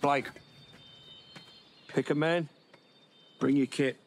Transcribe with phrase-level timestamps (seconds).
[0.00, 0.28] Blake,
[1.88, 2.48] pick a man,
[3.38, 3.98] bring your kit.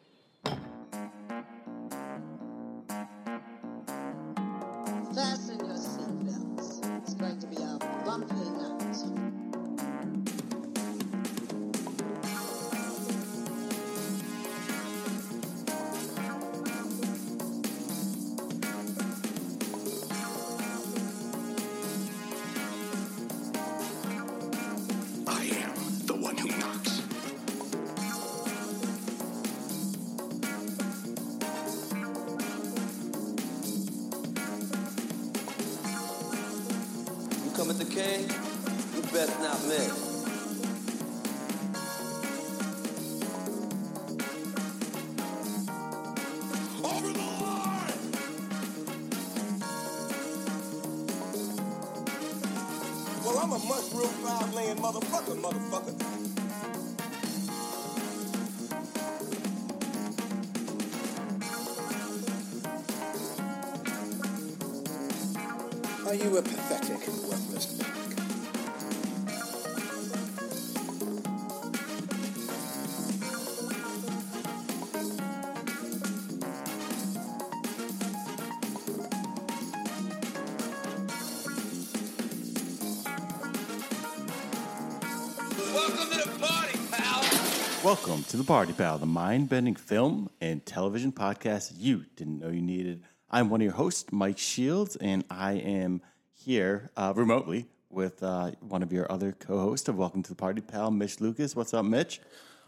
[85.74, 87.82] Welcome to the party, pal.
[87.82, 92.48] Welcome to the Party Pal, the mind bending film and television podcast you didn't know
[92.48, 93.02] you needed.
[93.28, 96.00] I'm one of your hosts, Mike Shields, and I am
[96.32, 100.36] here uh, remotely with uh, one of your other co hosts of Welcome to the
[100.36, 101.56] Party Pal, Mitch Lucas.
[101.56, 102.20] What's up, Mitch?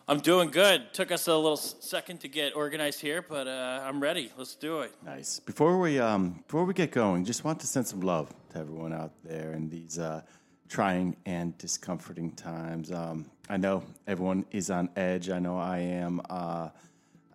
[0.09, 0.93] I'm doing good.
[0.93, 4.33] Took us a little second to get organized here, but uh, I'm ready.
[4.37, 4.93] Let's do it.
[5.05, 5.39] Nice.
[5.39, 8.93] Before we um, before we get going, just want to send some love to everyone
[8.93, 10.23] out there in these uh,
[10.69, 12.91] trying and discomforting times.
[12.91, 15.31] Um, I know everyone is on edge.
[15.31, 16.21] I know I am.
[16.29, 16.71] Uh,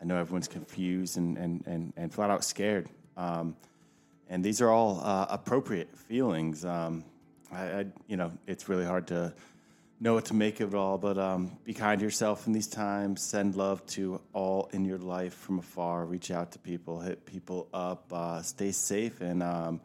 [0.01, 2.89] I know everyone's confused and and and, and flat out scared.
[3.17, 3.55] Um,
[4.29, 6.63] and these are all uh, appropriate feelings.
[6.63, 7.03] Um,
[7.51, 9.33] I, I, you know, it's really hard to
[9.99, 12.67] know what to make of it all, but um, be kind to yourself in these
[12.67, 13.21] times.
[13.21, 16.05] Send love to all in your life from afar.
[16.05, 18.05] Reach out to people, hit people up.
[18.11, 19.81] Uh, stay safe, and um,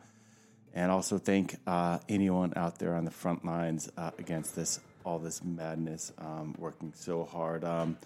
[0.77, 5.19] and also thank uh, anyone out there on the front lines uh, against this all
[5.21, 7.63] this madness, um, working so hard.
[7.65, 7.97] Um,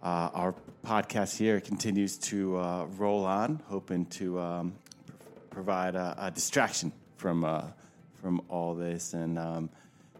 [0.00, 0.54] uh, our
[0.86, 4.72] podcast here continues to uh, roll on, hoping to um,
[5.06, 5.12] pr-
[5.50, 7.64] provide a, a distraction from uh,
[8.22, 9.70] from all this and um,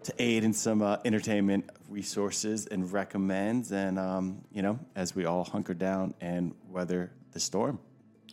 [0.03, 3.73] to aid in some uh, entertainment resources and recommends.
[3.73, 7.79] And um, you know, as we all hunker down and weather the storm.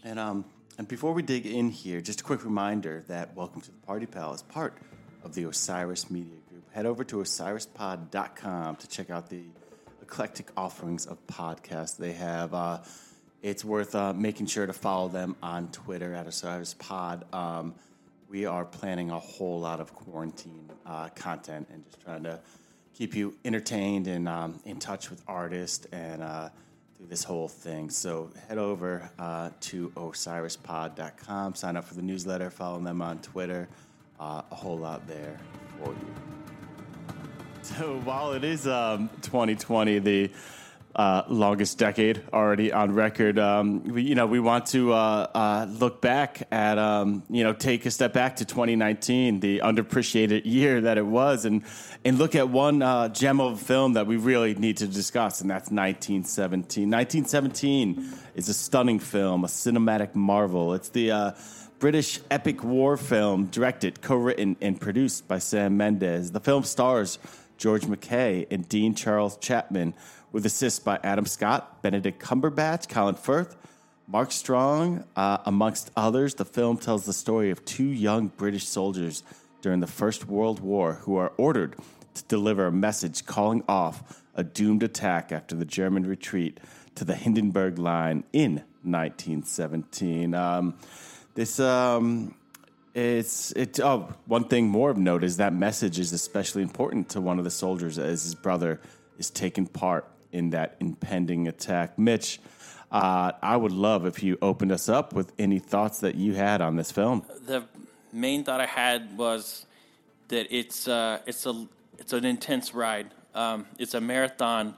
[0.04, 0.46] And um,
[0.78, 4.06] and before we dig in here, just a quick reminder that Welcome to the Party
[4.06, 4.78] Pal is part
[5.24, 6.72] of the Osiris Media Group.
[6.72, 9.42] Head over to osirispod.com to check out the
[10.04, 12.54] eclectic offerings of podcasts they have.
[12.54, 12.80] Uh,
[13.42, 17.34] it's worth uh, making sure to follow them on Twitter at OsirisPod.
[17.34, 17.74] Um,
[18.30, 22.40] we are planning a whole lot of quarantine uh, content and just trying to
[22.94, 26.50] keep you entertained and um, in touch with artists and uh,
[26.98, 27.90] through this whole thing.
[27.90, 33.68] So head over uh, to osirispod.com, sign up for the newsletter, follow them on Twitter.
[34.20, 35.40] Uh, a whole lot there
[35.80, 35.98] for you.
[37.64, 40.32] So while it is um, 2020, the
[40.98, 45.68] uh, longest decade already on record, um, we, you know, we want to uh, uh,
[45.70, 50.82] look back at, um, you know, take a step back to 2019, the underappreciated year
[50.82, 51.64] that it was, and
[52.04, 55.50] and look at one uh, gem of film that we really need to discuss, and
[55.50, 56.90] that's 1917.
[56.90, 60.74] 1917 is a stunning film, a cinematic marvel.
[60.74, 61.32] It's the uh,
[61.78, 66.32] British epic war film directed, co written, and produced by Sam Mendes.
[66.32, 67.20] The film stars
[67.58, 69.94] George MacKay and Dean Charles Chapman,
[70.32, 73.56] with assists by Adam Scott, Benedict Cumberbatch, Colin Firth,
[74.08, 76.36] Mark Strong, uh, amongst others.
[76.36, 79.24] The film tells the story of two young British soldiers
[79.62, 81.76] during the First World War who are ordered
[82.14, 86.60] to deliver a message calling off a doomed attack after the German retreat
[86.96, 90.34] to the Hindenburg Line in 1917.
[90.34, 90.76] Um,
[91.36, 92.36] this um,
[92.94, 93.80] it's it.
[93.80, 97.44] Oh, one thing more of note is that message is especially important to one of
[97.44, 98.80] the soldiers as his brother
[99.20, 100.08] is taking part
[100.38, 101.98] in that impending attack.
[101.98, 102.40] Mitch,
[102.92, 106.62] uh, I would love if you opened us up with any thoughts that you had
[106.62, 107.26] on this film.
[107.46, 107.64] The
[108.14, 109.66] main thought I had was
[110.30, 111.68] that it's uh, it's a
[111.98, 113.08] it's an intense ride.
[113.34, 114.76] Um, it's a marathon,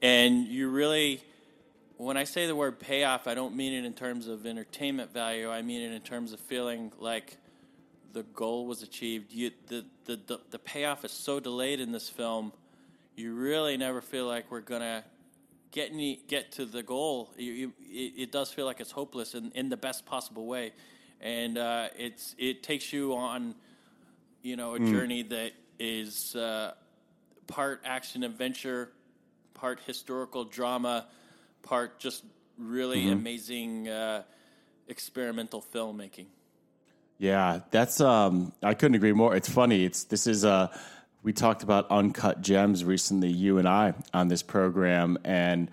[0.00, 1.22] and you really,
[1.96, 5.50] when I say the word payoff, I don't mean it in terms of entertainment value.
[5.50, 7.36] I mean it in terms of feeling like
[8.12, 9.32] the goal was achieved.
[9.32, 12.52] You, the, the the the payoff is so delayed in this film,
[13.16, 15.04] you really never feel like we're gonna
[15.70, 17.30] get any, get to the goal.
[17.36, 20.72] You, you, it, it does feel like it's hopeless in, in the best possible way,
[21.20, 23.54] and uh, it's it takes you on,
[24.42, 26.72] you know, a journey that is uh,
[27.46, 28.92] part action adventure,
[29.54, 31.06] part historical drama,
[31.62, 32.24] part just
[32.58, 34.22] really amazing uh,
[34.88, 36.26] experimental filmmaking.
[37.18, 39.36] Yeah, that's um I couldn't agree more.
[39.36, 39.84] It's funny.
[39.84, 40.76] It's this is uh
[41.22, 45.70] we talked about uncut gems recently, you and I, on this program, and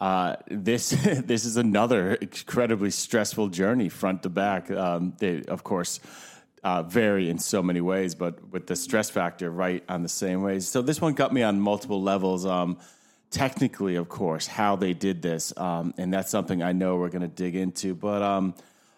[0.00, 0.90] uh, this
[1.24, 4.70] this is another incredibly stressful journey, front to back.
[4.70, 6.00] Um, they, of course,
[6.62, 10.42] uh, vary in so many ways, but with the stress factor right on the same
[10.42, 10.68] ways.
[10.68, 12.46] So this one got me on multiple levels.
[12.46, 12.78] Um,
[13.30, 17.22] technically, of course, how they did this, um, and that's something I know we're going
[17.22, 17.94] to dig into.
[17.94, 18.54] But um,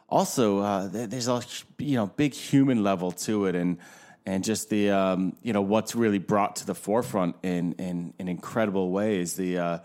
[0.09, 1.43] also, uh, there's a
[1.79, 3.79] you know big human level to it, and
[4.27, 8.29] and just the um, you know what's really brought to the forefront in in, in
[8.29, 9.35] incredible ways.
[9.35, 9.79] The uh,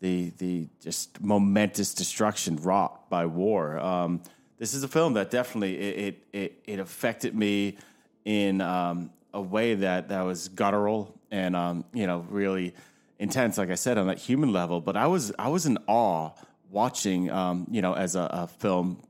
[0.00, 3.78] the the just momentous destruction wrought by war.
[3.78, 4.22] Um,
[4.58, 7.76] this is a film that definitely it it, it, it affected me
[8.24, 12.74] in um, a way that that was guttural and um, you know really
[13.18, 13.56] intense.
[13.58, 16.30] Like I said, on that human level, but I was I was in awe
[16.70, 19.00] watching um, you know as a, a film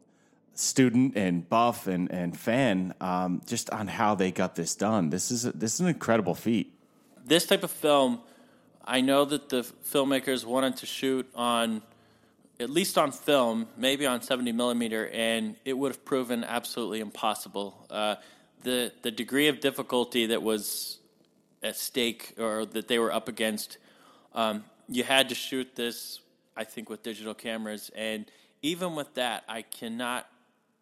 [0.56, 5.10] student and buff and and fan um, just on how they got this done.
[5.10, 6.72] This is a, this is an incredible feat.
[7.26, 8.20] this type of film,
[8.84, 9.62] I know that the
[9.92, 11.82] filmmakers wanted to shoot on,
[12.60, 17.86] at least on film, maybe on 70 millimeter, and it would have proven absolutely impossible.
[17.90, 18.16] Uh,
[18.62, 20.98] the the degree of difficulty that was
[21.62, 23.78] at stake or that they were up against,
[24.34, 26.20] um, you had to shoot this,
[26.56, 28.24] I think, with digital cameras, and
[28.62, 30.26] even with that, I cannot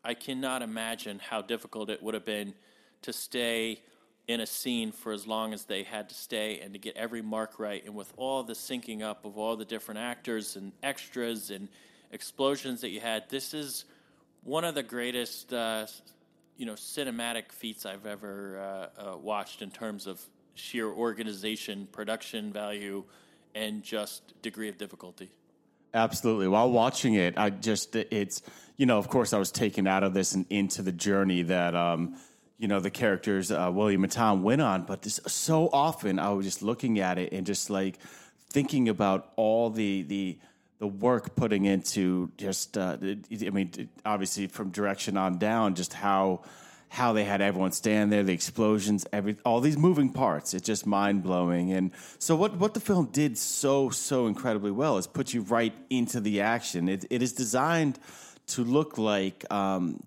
[0.04, 2.54] I cannot imagine how difficult it would have been
[3.02, 3.80] to stay
[4.26, 7.22] in a scene for as long as they had to stay and to get every
[7.22, 7.84] mark right.
[7.84, 11.68] And with all the syncing up of all the different actors and extras and
[12.10, 13.84] explosions that you had, this is
[14.42, 15.86] one of the greatest, uh,
[16.56, 18.58] you know, cinematic feats I've ever
[18.98, 20.20] uh, uh, watched in terms of
[20.54, 23.04] sheer organization, production value,
[23.54, 25.30] and just degree of difficulty.
[25.94, 26.48] Absolutely.
[26.48, 28.42] While watching it, I just it's
[28.76, 31.76] you know of course I was taken out of this and into the journey that
[31.76, 32.16] um,
[32.58, 36.30] you know the characters uh, William and Tom went on, but this, so often I
[36.30, 37.98] was just looking at it and just like
[38.50, 40.38] thinking about all the the
[40.80, 46.42] the work putting into just uh, I mean obviously from direction on down just how
[46.94, 50.54] how they had everyone stand there, the explosions, every all these moving parts.
[50.54, 51.72] It's just mind blowing.
[51.72, 55.74] And so, what what the film did so so incredibly well is put you right
[55.90, 56.88] into the action.
[56.88, 57.98] It it is designed
[58.48, 59.44] to look like.
[59.52, 60.02] Um,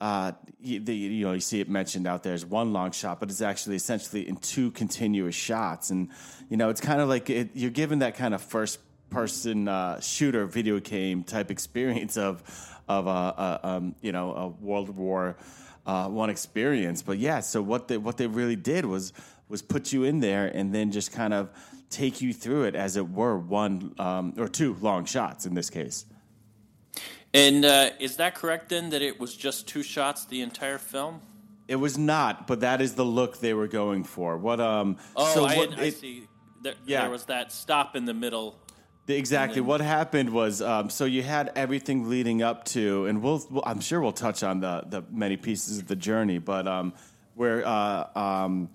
[0.00, 0.32] uh,
[0.62, 3.28] you, the, you know, you see it mentioned out there as one long shot, but
[3.28, 6.08] it's actually essentially in two continuous shots, and
[6.48, 8.78] you know, it's kind of like it, you're given that kind of first
[9.10, 12.42] person uh, shooter video game type experience of
[12.88, 15.36] of a, a um, you know a World War
[15.86, 17.02] uh, One experience.
[17.02, 19.12] But yeah, so what they what they really did was
[19.48, 21.50] was put you in there and then just kind of
[21.90, 25.70] take you through it as it were one um, or two long shots in this
[25.70, 26.04] case.
[27.32, 31.20] And uh, is that correct then that it was just two shots the entire film?
[31.68, 34.36] It was not, but that is the look they were going for.
[34.36, 36.26] What um Oh, so I, what had- I it- see.
[36.62, 37.02] There, Yeah.
[37.02, 38.54] there was that stop in the middle.
[39.10, 39.56] Exactly.
[39.60, 43.62] then- What happened was, um, so you had everything leading up to, and we'll, we'll-
[43.66, 46.92] I'm sure we'll touch on the the many pieces of the journey, but um,
[47.34, 48.68] where uh, um,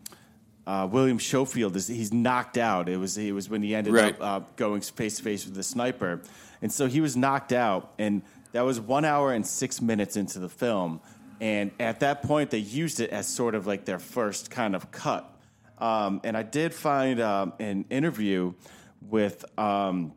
[0.68, 2.90] uh, William Schofield is, he's knocked out.
[2.90, 4.20] It was it was when he ended Right.
[4.20, 6.22] up uh, going face to face with the sniper,
[6.62, 8.22] and so he was knocked out, and
[8.54, 11.02] that was one hour and six minutes into the film,
[11.42, 14.90] and at that point they used it as sort of like their first kind of
[14.92, 15.30] cut.
[15.78, 18.54] Um, and I did find um, an interview
[19.02, 20.14] with um,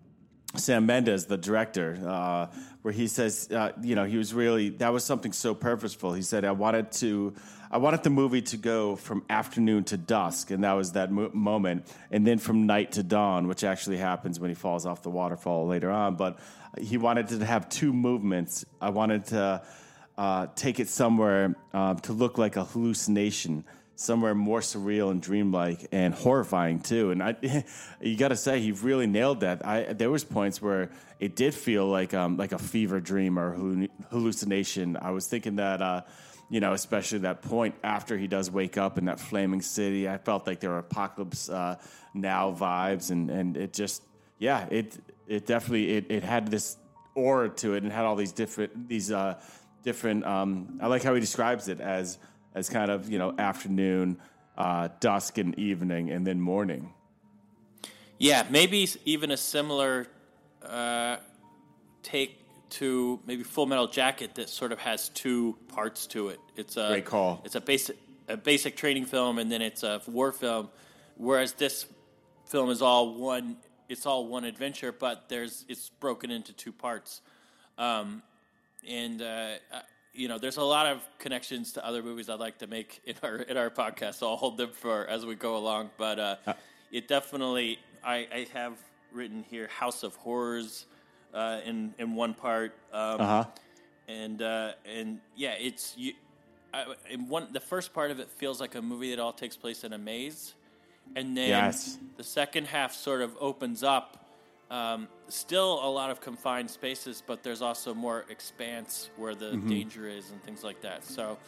[0.57, 2.47] Sam Mendes, the director, uh,
[2.83, 6.15] where he says, uh, you know, he was really that was something so purposeful.
[6.15, 7.35] He said, I wanted to,
[7.71, 11.31] I wanted the movie to go from afternoon to dusk, and that was that mo-
[11.35, 15.11] moment, and then from night to dawn, which actually happens when he falls off the
[15.11, 16.17] waterfall later on.
[16.17, 16.39] But
[16.81, 18.65] he wanted to have two movements.
[18.81, 19.63] I wanted to
[20.17, 23.65] uh, take it somewhere um, to look like a hallucination
[23.99, 27.11] somewhere more surreal and dreamlike and horrifying too.
[27.11, 27.35] And I,
[28.01, 29.67] you got to say, he really nailed that.
[29.67, 33.89] I there was points where it did feel like um, like a fever dream or
[34.11, 34.97] hallucination.
[34.97, 35.83] I was thinking that.
[35.83, 36.03] Uh,
[36.51, 40.17] you know, especially that point after he does wake up in that flaming city, I
[40.17, 41.77] felt like there were apocalypse uh,
[42.15, 44.03] now vibes, and, and it just,
[44.39, 46.79] yeah, it it definitely it, it had this
[47.15, 49.39] aura to it, and had all these different these uh,
[49.83, 50.25] different.
[50.25, 52.17] Um, I like how he describes it as
[52.55, 54.19] as kind of you know afternoon,
[54.57, 56.93] uh, dusk, and evening, and then morning.
[58.19, 60.09] Yeah, maybe even a similar
[60.65, 61.19] uh,
[62.03, 62.39] take
[62.71, 66.41] to maybe Full Metal Jacket that sort of has two parts to it.
[66.57, 67.41] It's a Great call.
[67.45, 67.97] It's a basic
[68.29, 70.69] a basic training film, and then it's a war film.
[71.17, 71.87] Whereas this
[72.47, 73.57] film is all one.
[73.89, 77.23] It's all one adventure, but there's it's broken into two parts.
[77.79, 78.23] Um,
[78.87, 79.55] and uh,
[80.19, 83.15] you know, there's a lot of connections to other movies I'd like to make in
[83.23, 84.15] our in our podcast.
[84.15, 85.91] So I'll hold them for as we go along.
[85.97, 86.37] But uh,
[86.91, 88.75] it definitely, I, I have
[89.13, 90.87] written here House of Horrors
[91.33, 93.45] uh, in in one part, um, Uh-huh.
[94.09, 96.15] and uh, and yeah, it's you.
[96.75, 99.57] I, in one, the first part of it feels like a movie that all takes
[99.57, 100.55] place in a maze,
[101.17, 101.97] and then Yes.
[102.17, 104.25] the second half sort of opens up.
[104.71, 109.69] Um, still a lot of confined spaces, but there's also more expanse where the Mm-hmm.
[109.69, 111.05] danger is and things like that.
[111.05, 111.39] So,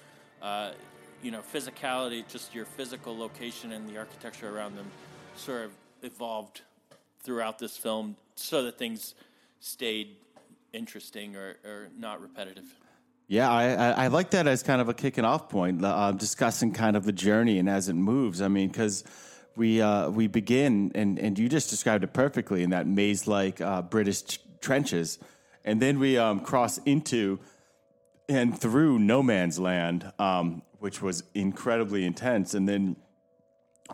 [0.40, 0.72] uh,
[1.22, 4.90] you know, physicality, just your physical location and the architecture around them,
[5.36, 5.72] sort of
[6.02, 6.62] evolved
[7.22, 9.14] throughout this film so that things
[9.60, 10.16] stayed
[10.72, 12.64] interesting or, or not repetitive.
[13.28, 16.72] Yeah, I, I, I like that as kind of a kicking off point, uh, discussing
[16.72, 18.40] kind of the journey and as it moves.
[18.42, 19.04] I mean, because
[19.56, 23.60] we uh, we begin and and you just described it perfectly in that maze like
[23.60, 25.18] uh, British t- trenches,
[25.64, 27.38] and then we um, cross into
[28.28, 32.96] and through no man's land, um, which was incredibly intense, and then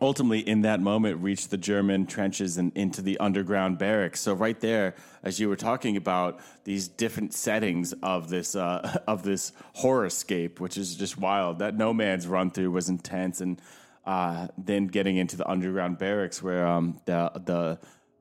[0.01, 4.21] ultimately in that moment reached the German trenches and into the underground barracks.
[4.21, 9.23] So right there, as you were talking about these different settings of this uh, of
[9.23, 11.59] this horrorscape, which is just wild.
[11.59, 13.61] That no man's run through was intense, and
[14.07, 17.79] uh, then getting into the underground barracks where um, the the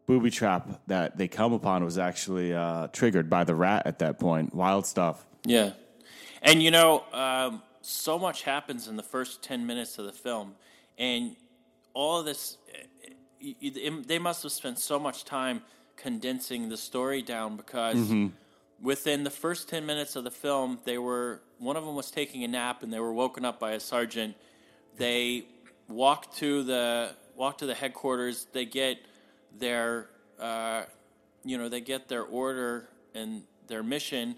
[0.07, 4.19] booby trap that they come upon was actually uh, triggered by the rat at that
[4.19, 4.53] point.
[4.53, 5.25] Wild stuff.
[5.45, 5.71] Yeah.
[6.41, 10.55] And you know, um, so much happens in the first 10 minutes of the film.
[10.97, 11.35] And
[11.93, 15.61] all of this, eh, it- they must have spent so much time
[15.97, 18.11] condensing the story down because
[18.81, 22.43] within the first 10 minutes of the film, they were, one of them was taking
[22.43, 24.35] a nap and they were woken up by a sergeant.
[24.97, 25.45] They
[25.87, 28.47] walk to the, walk to the headquarters.
[28.51, 28.97] They get
[29.57, 30.83] their, uh,
[31.43, 34.35] you know, they get their order and their mission,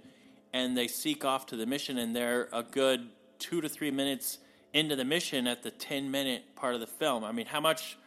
[0.54, 4.40] and they seek off to the mission, and they're a good two to three minutes
[4.74, 7.24] into the mission at the 10 minute part of the film.
[7.24, 7.98] I mean, how much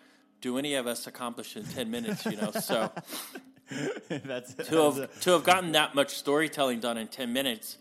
[0.40, 2.50] do any of us accomplish in 10 minutes, you know?
[2.52, 2.90] So
[4.08, 7.78] That's to have, to have gotten that much storytelling done in 10 minutes,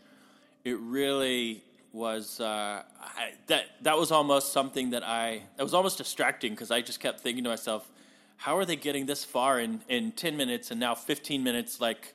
[0.63, 5.97] it really was uh, I, that that was almost something that I that was almost
[5.97, 7.89] distracting because I just kept thinking to myself,
[8.37, 11.81] how are they getting this far in in 10 minutes and now 15 minutes?
[11.81, 12.13] Like,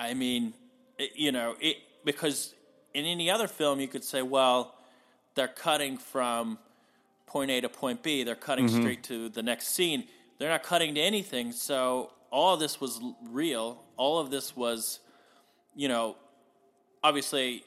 [0.00, 0.54] I mean,
[0.98, 2.54] it, you know, it because
[2.94, 4.74] in any other film you could say, well,
[5.34, 6.58] they're cutting from
[7.26, 8.24] point A to point B.
[8.24, 10.04] They're cutting straight to the next scene.
[10.38, 11.52] They're not cutting to anything.
[11.52, 13.84] So all of this was real.
[13.96, 15.00] All of this was,
[15.74, 16.16] you know,
[17.02, 17.64] obviously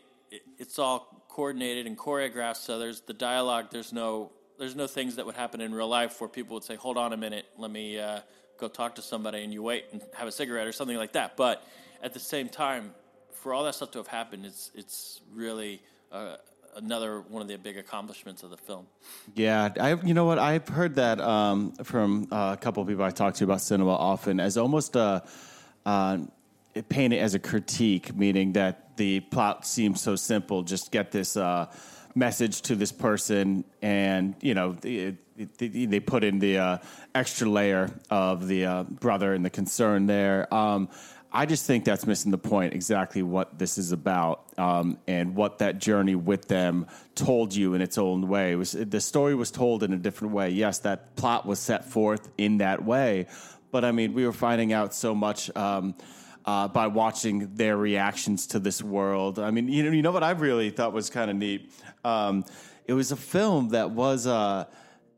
[0.58, 2.56] it's all coordinated and choreographed.
[2.56, 3.66] So there's the dialogue.
[3.70, 6.76] There's no there's no things that would happen in real life where people would say,
[6.76, 8.22] "Hold on a minute, let me uh,
[8.58, 11.36] go talk to somebody," and you wait and have a cigarette or something like that.
[11.36, 11.62] But
[12.02, 12.94] at the same time,
[13.34, 16.38] for all that stuff to have happened, it's it's really uh,
[16.78, 18.88] another one of the big accomplishments of the film.
[19.34, 23.04] Yeah, I you know what I've heard that um, from uh, a couple of people
[23.04, 25.22] I talk to about cinema often as almost a
[25.86, 26.18] uh,
[26.76, 30.64] it as a critique, meaning that the plot seems so simple.
[30.64, 31.68] Just get this uh,
[32.14, 36.78] message to this person, and you know they put in the uh,
[37.14, 40.54] extra layer of the uh, brother and the concern there.
[40.54, 40.90] Um,
[41.32, 45.60] I just think that's missing the point exactly what this is about um, and what
[45.60, 48.54] that journey with them told you in its own way.
[48.54, 50.52] It was the story was told in a different way.
[50.52, 53.28] Yes, that plot was set forth in that way,
[53.72, 55.54] but I mean, we were finding out so much.
[55.58, 55.96] Um,
[56.46, 60.24] uh, by watching their reactions to this world, I mean, you know, you know what
[60.24, 61.72] I really thought was kind of neat.
[62.04, 62.46] Um,
[62.86, 64.66] it was a film that was uh,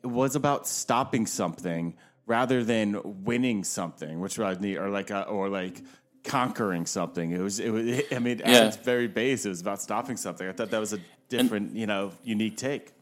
[0.04, 5.50] was about stopping something rather than winning something, which was neat, or like a, or
[5.50, 5.82] like
[6.24, 7.32] conquering something.
[7.32, 8.02] It was it was.
[8.12, 8.68] I mean, at Yeah.
[8.68, 10.48] its very base, it was about stopping something.
[10.48, 12.94] I thought that was a different, you know, unique take.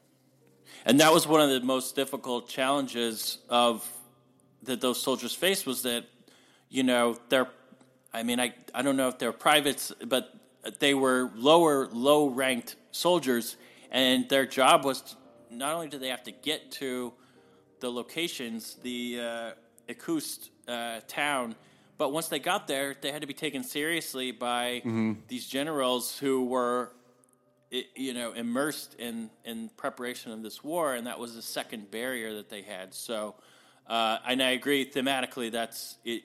[0.85, 3.87] and that was one of the most difficult challenges of
[4.63, 6.05] that those soldiers faced was that
[6.69, 7.47] you know they're
[8.15, 10.33] i mean i i don't know if they're privates but
[10.79, 13.57] they were lower low ranked soldiers
[13.91, 15.15] and their job was to,
[15.51, 17.13] not only do they have to get to
[17.79, 19.51] the locations the uh,
[20.67, 21.55] uh, town
[21.97, 24.81] but once they got there they had to be taken seriously by
[25.27, 26.91] these generals who were
[27.95, 32.35] you know, immersed in in preparation of this war, and that was the second barrier
[32.35, 32.93] that they had.
[32.93, 33.35] So,
[33.87, 36.23] Uh, and I agree thematically that's it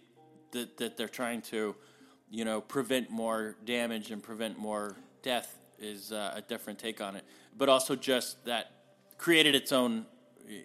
[0.53, 1.75] that, that they're trying to,
[2.31, 7.17] you know, prevent more damage and prevent more death is uh, a different take on
[7.17, 7.25] it.
[7.57, 8.71] But also just that
[9.19, 10.07] created its own,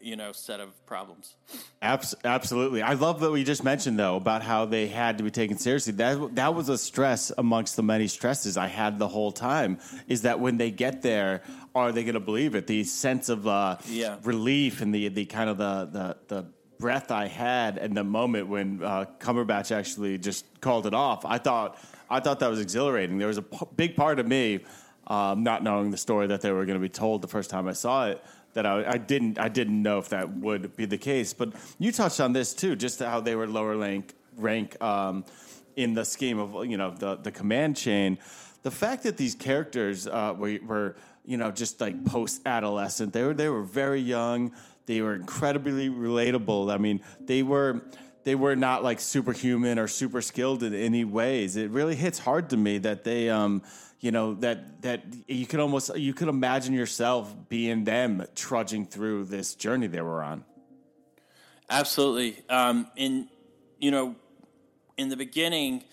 [0.01, 1.35] you know, set of problems.
[1.81, 2.81] Abs- absolutely.
[2.81, 5.93] I love that we just mentioned though about how they had to be taken seriously.
[5.93, 9.79] That that was a stress amongst the many stresses I had the whole time.
[10.07, 11.41] Is that when they get there,
[11.75, 12.67] are they going to believe it?
[12.67, 14.17] The sense of uh, Yeah.
[14.23, 16.45] relief and the the kind of the the the
[16.77, 21.25] breath I had and the moment when uh, Cumberbatch actually just called it off.
[21.25, 21.77] I thought
[22.09, 23.17] I thought that was exhilarating.
[23.17, 24.59] There was a p- big part of me,
[25.07, 27.67] um, not knowing the story that they were going to be told the first time
[27.67, 30.97] I saw it, that I, I didn't I didn't know if that would be the
[30.97, 31.33] case.
[31.33, 35.25] But you touched on this too, just how they were lower rank rank um,
[35.75, 38.17] in the scheme of you know the the command chain.
[38.63, 43.23] The fact that these characters uh, were, were you know just like post adolescent, they
[43.23, 44.51] were they were very young.
[44.85, 46.73] They were incredibly relatable.
[46.73, 47.81] I mean, they were
[48.25, 51.55] they were not like superhuman or super skilled in any ways.
[51.55, 53.61] It really hits hard to me that they, um,
[53.99, 59.25] you know, that that you could almost you could imagine yourself being them trudging through
[59.25, 60.43] this journey they were on.
[61.69, 62.43] Absolutely.
[62.49, 63.27] Um, in
[63.79, 64.15] you know,
[64.97, 65.83] in the beginning,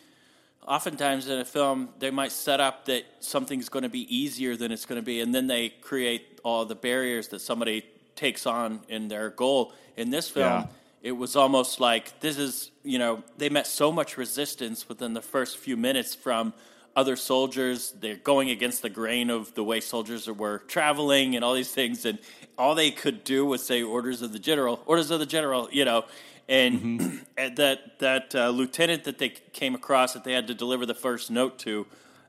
[0.67, 4.73] oftentimes in a film, they might set up that something's going to be easier than
[4.73, 7.85] it's going to be, and then they create all the barriers that somebody
[8.17, 9.73] takes on in their goal.
[9.97, 10.67] In this film, Yeah.
[11.03, 15.23] it was almost like this is you know they met so much resistance within the
[15.23, 16.53] first few minutes from
[16.95, 17.95] other soldiers.
[18.01, 22.05] They're going against the grain of the way soldiers were traveling and all these things,
[22.05, 22.19] and
[22.59, 25.85] all they could do was say orders of the general, orders of the general, you
[25.85, 26.05] know.
[26.49, 30.85] And, and that that uh, lieutenant that they came across that they had to deliver
[30.85, 31.87] the first note to,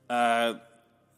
[0.10, 0.54] uh,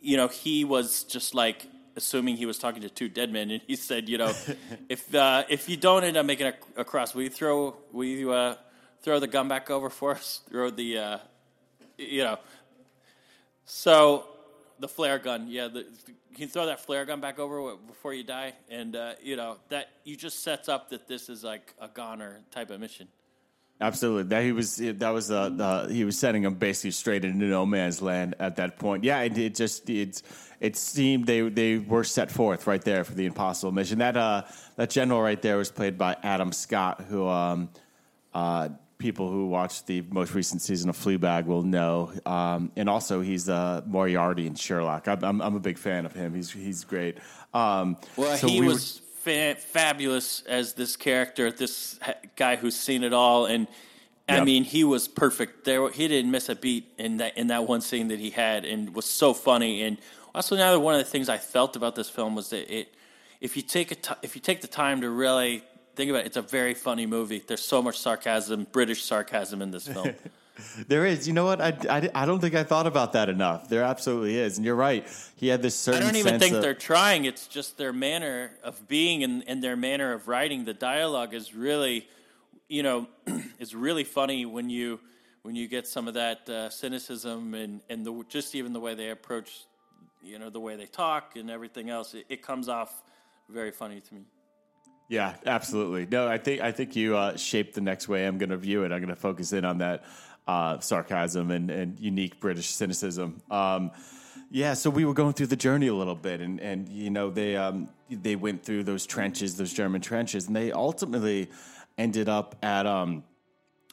[0.02, 3.62] you know, he was just like assuming he was talking to two dead men, and
[3.68, 4.34] he said, you know,
[4.90, 8.32] if uh, if you don't end up making a cross, will you throw will you
[8.32, 8.56] uh,
[9.02, 10.42] throw the gun back over for us?
[10.50, 11.18] Throw the uh,
[11.98, 12.40] you know.
[13.66, 14.28] So
[14.80, 15.86] the flare gun, yeah, the,
[16.36, 19.90] you throw that flare gun back over before you die, and uh, you know that
[20.04, 23.08] you just sets up that this is like a goner type of mission.
[23.82, 27.46] Absolutely, that he was that was uh, the he was sending them basically straight into
[27.46, 29.04] no man's land at that point.
[29.04, 30.22] Yeah, it, it just it
[30.62, 34.00] it seemed they they were set forth right there for the impossible mission.
[34.00, 34.44] That uh
[34.78, 37.70] that general right there was played by Adam Scott, who um
[38.34, 43.20] uh people who watched the most recent season of Fleabag will know, um, and also
[43.20, 45.10] he's uh, Moriarty in Sherlock.
[45.10, 46.34] I'm, I'm I'm a big fan of him.
[46.34, 47.18] He's he's great.
[47.54, 52.56] Um, Well, so he we were- was fa- fabulous as this character, this ha- guy
[52.56, 53.68] who's seen it all, and
[54.30, 54.46] I Yep.
[54.46, 55.66] mean, he was perfect.
[55.66, 58.66] There, he didn't miss a beat in that in that one scene that he had,
[58.66, 59.84] and was so funny.
[59.84, 59.98] And
[60.34, 62.94] also, another one of the things I felt about this film was that it,
[63.42, 65.64] if you take a t- if you take the time to really
[65.96, 67.40] think about it, it's a very funny movie.
[67.46, 70.14] There's so much sarcasm, British sarcasm in this film.
[70.88, 71.28] There is.
[71.28, 71.62] You know what?
[71.62, 73.70] I, I, I don't think I thought about that enough.
[73.70, 74.58] There absolutely is.
[74.58, 75.08] And you're right.
[75.36, 77.26] He had this certain I don't even think of, they're trying.
[77.26, 80.66] It's just their manner of being and, and their manner of writing.
[80.66, 82.08] The dialogue is really,
[82.68, 83.08] you know,
[83.60, 85.00] is really funny when you
[85.44, 88.96] when you get some of that uh, cynicism and and the, just even the way
[88.96, 89.66] they approach,
[90.24, 92.14] you know, the way they talk and everything else.
[92.14, 93.04] It, it comes off
[93.50, 94.22] very funny to me.
[95.08, 96.08] Yeah, absolutely.
[96.08, 98.84] No, I think I think you uh, shaped the next way I'm going to view
[98.84, 98.92] it.
[98.92, 100.04] I'm going to focus in on that
[100.48, 103.42] uh, sarcasm and, and unique British cynicism.
[103.50, 103.92] Um,
[104.52, 107.30] yeah, so we were going through the journey a little bit, and, and you know
[107.30, 111.50] they um, they went through those trenches, those German trenches, and they ultimately
[111.98, 113.24] ended up at um,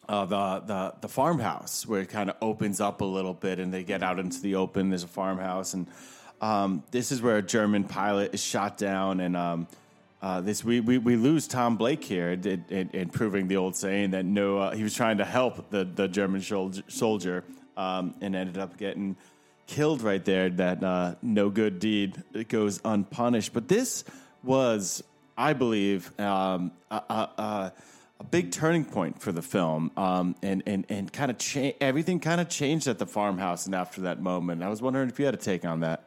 [0.09, 3.73] uh, the, the the farmhouse where it kind of opens up a little bit, and
[3.73, 4.91] they get out into the open.
[4.91, 5.87] There's a farmhouse, and
[6.41, 9.67] um, this is where a German pilot is shot down, and um,
[10.23, 13.75] uh, this we, we, we lose Tom Blake here, in, in, in proving the old
[13.75, 17.45] saying that no, uh, he was trying to help the the German soldier, soldier
[17.77, 19.17] um, and ended up getting
[19.67, 20.49] killed right there.
[20.49, 23.53] That uh, no good deed goes unpunished.
[23.53, 24.05] But this
[24.45, 25.03] was,
[25.37, 27.73] I believe, um, a, a, a,
[28.21, 32.21] a big turning point for the film, um, and and and kind of cha- everything
[32.21, 33.67] kind of changed at the farmhouse.
[33.67, 36.05] And after that moment, I was wondering if you had a take on that.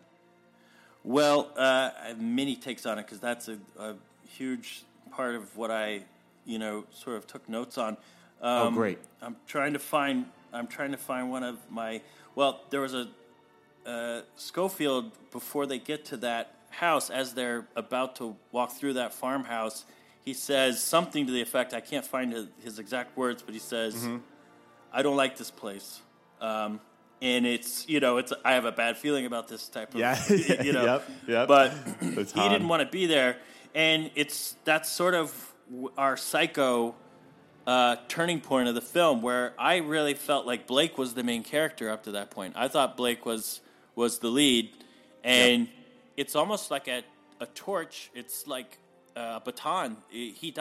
[1.06, 3.94] Well, uh, I have many takes on it because that's a, a
[4.28, 6.02] huge part of what I,
[6.46, 7.90] you know, sort of took notes on.
[7.94, 7.98] Um,
[8.42, 8.98] Oh, great.
[9.22, 10.26] I'm trying to find.
[10.52, 12.02] I'm trying to find one of my.
[12.34, 13.08] Well, there was a
[13.86, 19.14] uh, Schofield before they get to that house as they're about to walk through that
[19.14, 19.86] farmhouse.
[20.24, 21.74] He says something to the effect.
[21.74, 24.18] I can't find his, his exact words, but he says, Mm-hmm.
[24.92, 26.02] "I don't like this place."
[26.42, 26.80] Um,
[27.22, 30.22] and it's you know it's I have a bad feeling about this type of Yeah.
[30.30, 31.48] you know Yep, yep.
[31.48, 33.38] but It's he didn't want to be there
[33.74, 35.54] and it's that's sort of
[35.98, 36.96] our psycho
[37.68, 41.44] uh, turning point of the film where I really felt like Blake was the main
[41.44, 42.54] character up to that point.
[42.56, 43.62] I thought Blake was
[43.96, 44.70] was the lead,
[45.24, 45.68] and
[46.16, 47.04] it's almost like a
[47.42, 48.12] a torch.
[48.14, 48.78] It's like
[49.16, 49.98] a baton.
[50.10, 50.54] He he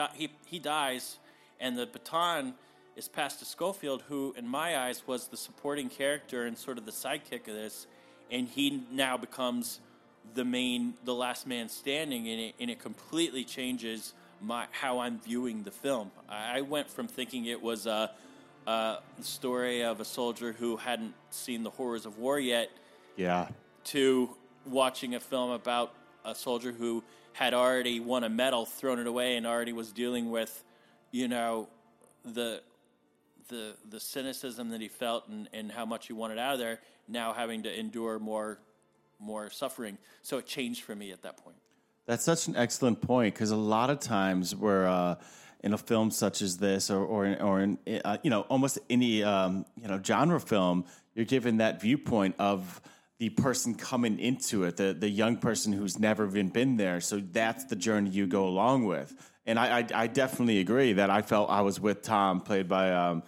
[0.45, 1.17] he dies,
[1.59, 2.55] and the baton
[2.95, 6.91] is Pastor Schofield, who, in my eyes, was the supporting character and sort of the
[6.91, 7.87] sidekick of this,
[8.31, 9.79] and he now becomes
[10.33, 15.19] the main, the last man standing, and it, and it completely changes my how I'm
[15.19, 16.11] viewing the film.
[16.29, 18.11] I I went from thinking it was a,
[18.67, 22.69] a story of a soldier who hadn't seen the horrors of war yet
[23.17, 23.47] Yeah.
[23.85, 24.29] to
[24.65, 27.03] watching a film about a soldier who
[27.33, 30.63] had already won a medal, thrown it away, and already was dealing with,
[31.11, 31.67] you know,
[32.23, 32.61] the
[33.47, 36.79] the the cynicism that he felt and, and how much he wanted out of there.
[37.07, 38.59] Now having to endure more
[39.19, 41.57] more suffering, so it changed for me at that point.
[42.05, 45.15] That's such an excellent point because a lot of times we're uh,
[45.61, 48.79] in a film such as this, or or in, or in uh, you know almost
[48.89, 52.81] any um, you know genre film, you're given that viewpoint of
[53.17, 57.01] the person coming into it, the the young person who's never even been there.
[57.01, 59.13] So that's the journey you go along with.
[59.45, 62.91] And I, I, I definitely agree that I felt I was with Tom, played by
[62.91, 63.23] um,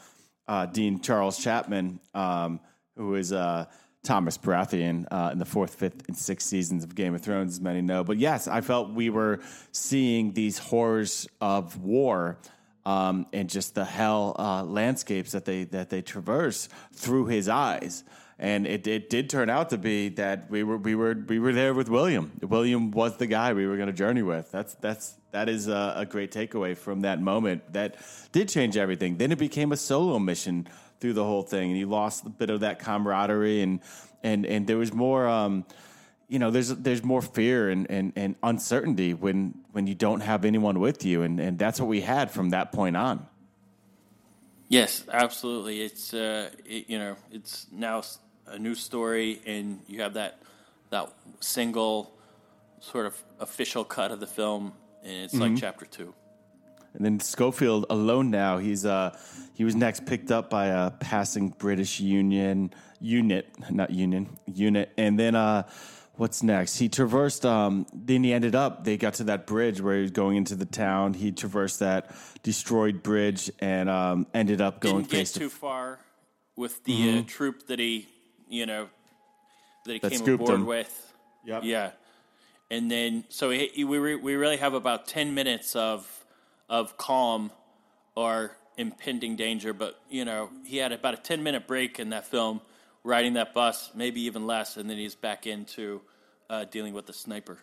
[0.47, 2.59] uh, Dean Charles Chapman, um,
[2.95, 3.65] who is uh,
[4.03, 7.61] Tommen Baratheon uh, in the fourth, fifth, and sixth seasons of Game of Thrones, as
[7.61, 8.03] many know.
[8.03, 12.37] But yes, I felt we were seeing these horrors of war
[12.85, 18.05] um, and just the hell uh, landscapes that they that they traverse through his eyes.
[18.39, 21.53] And it, it did turn out to be that we were we were we were
[21.53, 22.31] there with William.
[22.41, 24.51] William was the guy we were going to journey with.
[24.51, 27.73] That's that's that is a, a great takeaway from that moment.
[27.73, 27.95] That
[28.31, 29.17] did change everything.
[29.17, 30.67] Then it became a solo mission
[30.99, 33.79] through the whole thing, and you lost a bit of that camaraderie, and
[34.23, 35.27] and and there was more.
[35.27, 35.65] Um,
[36.29, 40.43] you know, there's there's more fear and, and, and uncertainty when when you don't have
[40.43, 43.25] anyone with you, and, and that's what we had from that point on.
[44.67, 45.81] Yes, absolutely.
[45.81, 48.01] It's uh, it, you know, it's now
[48.47, 50.39] a new story, and you have that
[50.89, 52.13] that single
[52.79, 56.13] sort of official cut of the film, and it's like chapter two.
[56.93, 58.57] And then Schofield alone now.
[58.57, 59.17] He's uh
[59.53, 64.91] he was next picked up by a passing British Union unit, not Union unit.
[64.97, 65.63] And then uh
[66.15, 66.77] what's next?
[66.77, 70.11] He traversed um then he ended up they got to that bridge where he was
[70.11, 71.13] going into the town.
[71.13, 75.99] He traversed that destroyed bridge and um ended up going Didn't get to too far
[76.55, 78.07] with the uh, troop that he,
[78.49, 78.87] you know,
[79.85, 80.65] that he That came scooped aboard him.
[80.65, 81.13] with.
[81.45, 81.63] Yep.
[81.63, 81.91] Yeah,
[82.69, 86.05] and then so he, he- we re- we really have about ten minutes of
[86.69, 87.51] of calm
[88.15, 92.27] or impending danger, but you know he had about a ten minute break in that
[92.27, 92.59] film,
[93.03, 96.01] riding that bus, maybe even less, and then he's back into
[96.49, 97.57] uh, dealing with the sniper.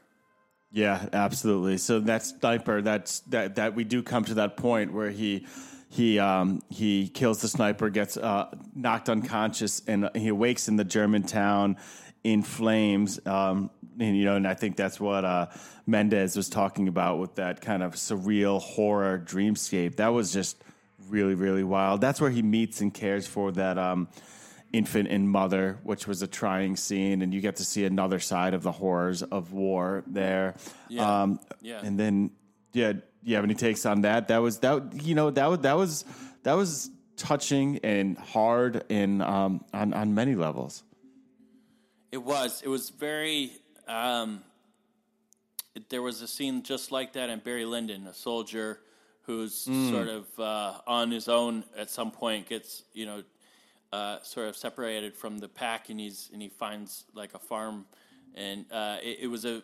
[0.73, 1.77] Yeah, absolutely.
[1.79, 5.47] So that sniper, that's that that we do come to that point where he
[5.95, 10.83] he um, he kills the sniper, gets uh, knocked unconscious, and he awakes in the
[10.83, 11.77] German town
[12.25, 13.25] in flames.
[13.25, 15.47] Um, and you know, and I think that's what uh,
[15.87, 19.97] Mendes was talking about with that kind of surreal horror dreamscape.
[19.97, 20.61] That was just
[21.09, 22.01] really really wild.
[22.01, 23.79] That's where he meets and cares for that.
[23.79, 24.09] Um,
[24.73, 28.55] infant and mother, which was a trying scene, and you get to see another side
[28.55, 30.57] of the horrors of war there.
[30.89, 31.23] Yeah.
[31.23, 31.81] Um, Yeah.
[31.85, 32.33] And then,
[32.73, 34.29] yeah, you have any takes on that?
[34.29, 35.03] That was that.
[35.03, 36.05] You know, that was that was
[36.43, 40.83] that was touching and hard and um, on on many levels.
[42.13, 42.63] It was.
[42.63, 43.53] It was very.
[43.89, 44.43] Um,
[45.75, 48.81] it- there was a scene just like that in Barry Lyndon, a soldier
[49.23, 49.55] who's
[49.91, 53.23] sort of uh, on his own at some point gets you know
[53.93, 57.87] uh, sort of separated from the pack, and he's and he finds like a farm,
[58.35, 59.63] and uh, it, it was a.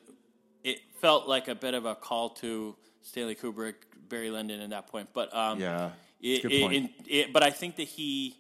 [0.65, 3.75] It felt like a bit of a call to Stanley Kubrick,
[4.09, 6.75] Barry Lyndon, at that point, but um, Yeah, it, good it- point.
[7.07, 8.37] it- it- but I think that he,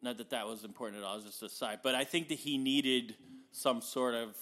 [0.00, 2.28] not that that was important at all, it was just a side, but I think
[2.28, 3.14] that he needed
[3.52, 4.36] some sort of,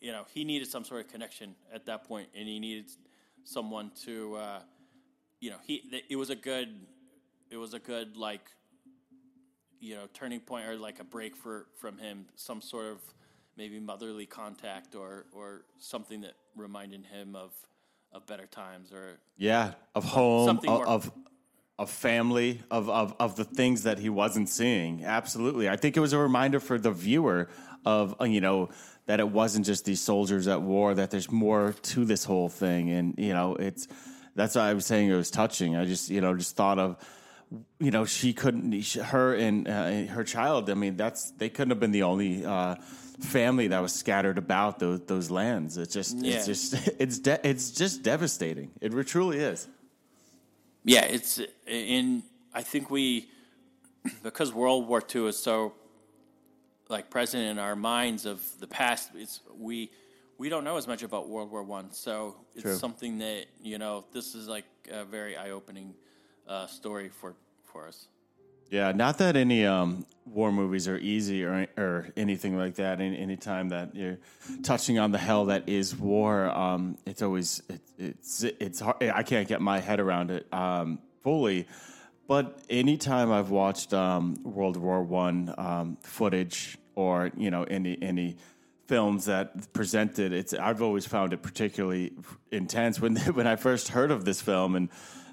[0.00, 2.90] you know, he needed some sort of connection at that point, and he needed
[3.44, 4.60] someone to, uh,
[5.40, 5.82] you know, he.
[6.08, 6.68] It was a good,
[7.50, 8.50] it was a good like,
[9.80, 12.98] you know, turning point or like a break for from him, some sort of
[13.56, 17.52] maybe motherly contact or or something that reminded him of
[18.12, 21.12] of better times or Yeah, of home, of, of
[21.78, 25.04] of family, of, of of the things that he wasn't seeing.
[25.04, 27.48] Absolutely, I think it was a reminder for the viewer
[27.86, 28.68] of uh, you know
[29.06, 30.94] that it wasn't just these soldiers at war.
[30.94, 33.88] That there's more to this whole thing, and you know it's
[34.34, 35.76] that's why I was saying it was touching.
[35.76, 36.96] I just you know just thought of
[37.78, 40.70] you know she couldn't her and uh, her child.
[40.70, 42.44] I mean that's they couldn't have been the only.
[42.44, 42.76] Uh,
[43.20, 46.36] family that was scattered about those those lands it's just Yeah.
[46.36, 49.68] it's just it's de- it's just devastating it truly is
[50.84, 52.22] Yeah, it's in
[52.54, 53.28] I think we
[54.22, 55.74] because World War II is so
[56.88, 59.10] like present in our minds of the past.
[59.14, 59.90] It's we
[60.38, 62.74] we don't know as much about World War One, so it's True.
[62.76, 64.04] something that you know.
[64.12, 65.94] This is like a very eye opening
[66.50, 67.34] uh, story for
[67.64, 68.08] for us.
[68.70, 73.00] Yeah, not that any um, war movies are easy or or anything like that.
[73.00, 74.18] Any anytime that you're
[74.62, 79.02] touching on the hell that is war, um, it's always it, it's it's hard.
[79.02, 81.66] I can't get my head around it um, fully.
[82.26, 88.36] But anytime I've watched um, World War One um, footage or you know any any
[88.86, 92.12] films that presented it's I've always found it particularly
[92.50, 94.88] intense when when I first heard of this film and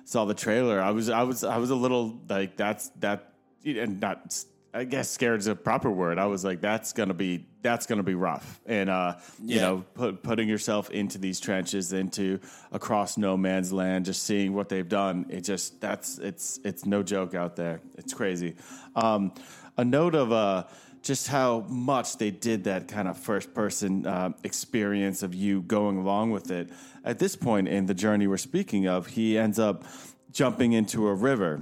[0.08, 3.34] saw the trailer I was I was I was a little like that's that
[3.66, 4.42] and not
[4.74, 6.18] I guess scared is a proper word.
[6.18, 8.62] I was like that's gonna be that's gonna be rough.
[8.66, 12.40] And uh you know put, putting yourself into these trenches into
[12.72, 17.04] across no man's land just seeing what they've done it just that's it's it's no
[17.04, 17.82] joke out there.
[17.98, 18.56] It's crazy.
[18.96, 19.34] Um
[19.76, 20.64] a note of uh
[21.02, 25.98] just how much they did that kind of first person uh, experience of you going
[25.98, 26.70] along with it.
[27.06, 29.84] At this point in the journey we're speaking of, he ends up
[30.32, 31.62] jumping into a river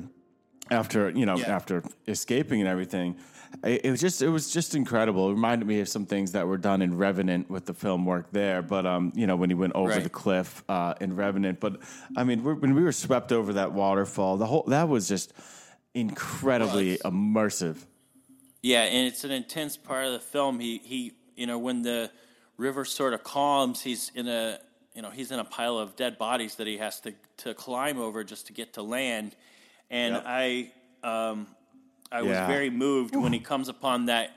[0.71, 1.55] after you know Yeah.
[1.55, 3.15] after escaping and everything.
[3.63, 5.29] It, was just it was just incredible.
[5.29, 8.29] It reminded me of some things that were done in Revenant with the film work
[8.31, 8.61] there.
[8.61, 10.03] But um, you know when he went over Right.
[10.03, 11.59] the cliff uh, in Revenant.
[11.59, 11.79] But
[12.17, 15.31] I mean when we were swept over that waterfall, the whole that was just
[15.93, 17.77] incredibly Well, immersive.
[18.65, 20.59] Yeah, and it's an intense part of the film.
[20.59, 22.09] He he, you know, when the
[22.57, 24.57] river sort of calms, he's in a
[24.95, 27.99] you know he's in a pile of dead bodies that he has to to climb
[27.99, 29.35] over just to get to land.
[29.91, 30.23] And Yep.
[30.25, 30.71] I
[31.03, 31.45] um,
[32.11, 34.31] I was very moved when he comes upon that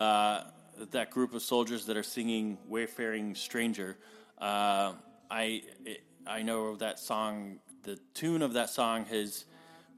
[0.00, 0.44] uh,
[0.92, 3.98] that group of soldiers that are singing "Wayfaring Stranger."
[4.38, 4.94] Uh,
[5.30, 7.58] I it, I know that song.
[7.82, 9.44] The tune of that song has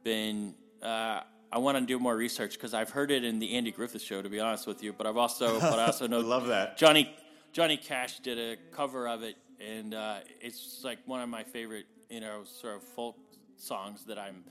[0.03, 0.57] been.
[0.83, 1.21] Uh,
[1.53, 4.23] I want to do more research because I've heard it in the Andy Griffith Show.
[4.23, 6.77] To be honest with you, but I've also but I also know love that.
[6.77, 7.15] Johnny
[7.53, 11.87] Johnny Cash did a cover of it, and uh, it's like one of my favorite,
[12.11, 13.17] you know, sort of folk
[13.57, 14.45] songs that I'm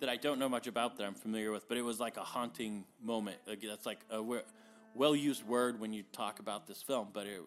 [0.00, 1.68] that I don't know much about that I'm familiar with.
[1.68, 3.38] But it was like a haunting moment.
[3.46, 4.22] Like, that's like a
[4.94, 7.40] well used word when you talk about this film, but it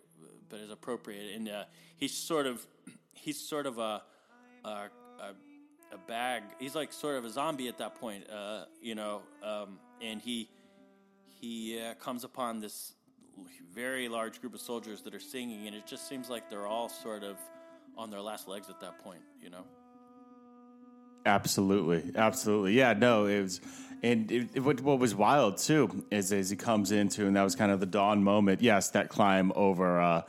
[0.49, 1.35] but is appropriate.
[1.35, 1.63] And uh,
[1.97, 2.65] he's sort of
[3.13, 4.01] he's sort of a
[4.63, 5.33] a, a
[5.95, 6.43] a bag.
[6.59, 9.21] He's like sort of a zombie at that point, uh, you know.
[9.43, 10.49] Um, and he
[11.41, 12.93] he uh, comes upon this
[13.73, 16.89] very large group of soldiers that are singing, and it just seems like they're all
[16.89, 17.37] sort of
[17.97, 19.65] on their last legs at that point, you know.
[21.25, 22.73] Absolutely, absolutely.
[22.73, 23.59] Yeah, no, it was,
[24.03, 27.43] and it, it- what, what was wild too is as he comes into, and that
[27.43, 28.61] was kind of the dawn moment.
[28.61, 30.21] Yes, that climb over, uh,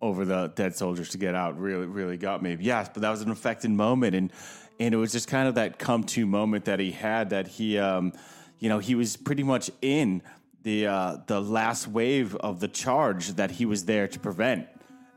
[0.00, 2.56] over the dead soldiers to get out really, really got me.
[2.58, 4.32] Yes, but that was an affecting moment, and
[4.80, 7.78] and it was just kind of that come to moment that he had that he,
[7.78, 8.12] um,
[8.58, 10.22] you know, he was pretty much in
[10.62, 14.66] the uh, the last wave of the charge that he was there to prevent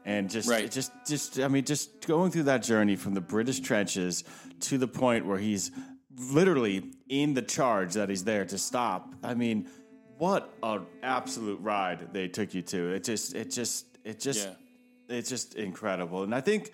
[0.05, 0.69] and just Right.
[0.69, 4.23] just just I mean just going through that journey from the British trenches
[4.61, 5.71] to the point where he's
[6.31, 9.13] literally in the charge that he's there to stop.
[9.23, 9.69] I mean,
[10.17, 12.93] what an absolute ride they took you to.
[12.93, 14.49] It just it just it just
[15.07, 16.23] it's just incredible.
[16.23, 16.71] And I think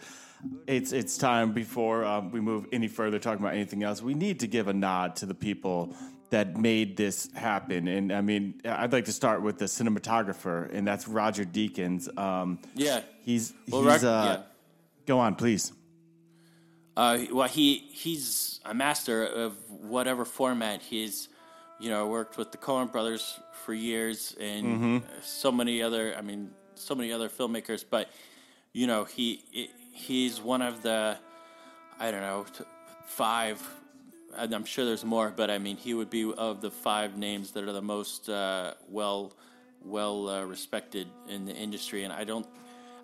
[0.67, 4.01] it's it's time before um, we move any further talking about anything else.
[4.01, 5.95] We need to give a nod to the people
[6.29, 7.87] that made this happen.
[7.87, 12.15] And I mean, I'd like to start with the cinematographer, and that's Roger Deakins.
[12.17, 13.01] Um, Yeah.
[13.21, 14.43] He's Well, he's uh, yeah.
[15.05, 15.71] go on, please.
[16.95, 20.81] Uh, well, he he's a master of whatever format.
[20.81, 21.27] He's
[21.79, 24.97] you know worked with the Coen Brothers for years and Mm-hmm.
[25.23, 26.15] so many other.
[26.17, 27.83] I mean, so many other filmmakers.
[27.89, 28.09] But
[28.73, 31.17] you know, he he's one of the
[31.99, 32.45] I don't know
[33.05, 33.61] five.
[34.35, 37.51] and I'm sure there's more, but I mean, he would be of the five names
[37.51, 39.33] that are the most uh, well
[39.85, 42.03] well uh, respected in the industry.
[42.03, 42.47] And I don't.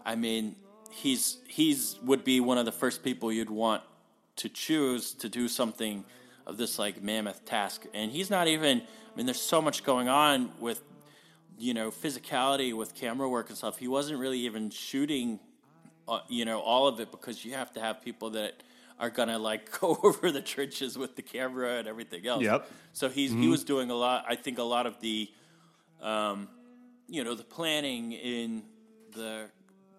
[0.05, 0.55] I mean,
[0.89, 3.83] he's he's would be one of the first people you'd want
[4.37, 6.03] to choose to do something
[6.47, 7.85] of this like mammoth task.
[7.93, 8.81] And he's not even.
[8.81, 10.81] I mean, there's so much going on with
[11.57, 13.77] you know physicality with camera work and stuff.
[13.77, 15.39] He wasn't really even shooting,
[16.09, 18.63] uh, you know, all of it because you have to have people that
[18.99, 22.43] are gonna like go over the trenches with the camera and everything else.
[22.43, 22.69] Yep.
[22.93, 24.25] So he's he was doing a lot.
[24.27, 25.29] I think a lot of the
[26.01, 26.49] um,
[27.07, 28.63] you know the planning in
[29.13, 29.49] the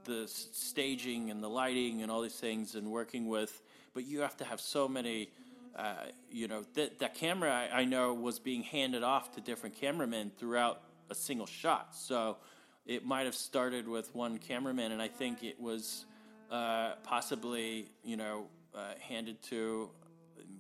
[0.04, 3.60] the staging and the lighting and all these things and working with
[3.92, 5.28] but you have to have so many
[5.76, 5.94] uh,
[6.30, 10.32] you know that that camera I, I know was being handed off to different cameramen
[10.38, 12.38] throughout a single shot so
[12.86, 16.06] it might have started with one cameraman and i think it was
[16.50, 19.90] uh, possibly you know uh, handed to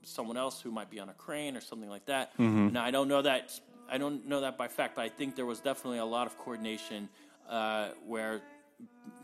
[0.02, 2.32] someone else who might be on a crane or something like that.
[2.34, 2.72] Mm-hmm.
[2.72, 3.58] Now I don't know that
[3.90, 6.38] I don't know that by fact, but I think there was definitely a lot of
[6.38, 7.08] coordination
[7.48, 8.40] uh, where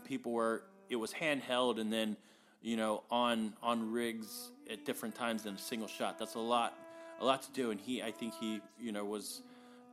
[0.03, 2.17] people were it was handheld and then
[2.61, 6.19] you know on on rigs at different times in a single shot.
[6.19, 6.77] That's a lot
[7.19, 9.41] a lot to do, and he I think he you know was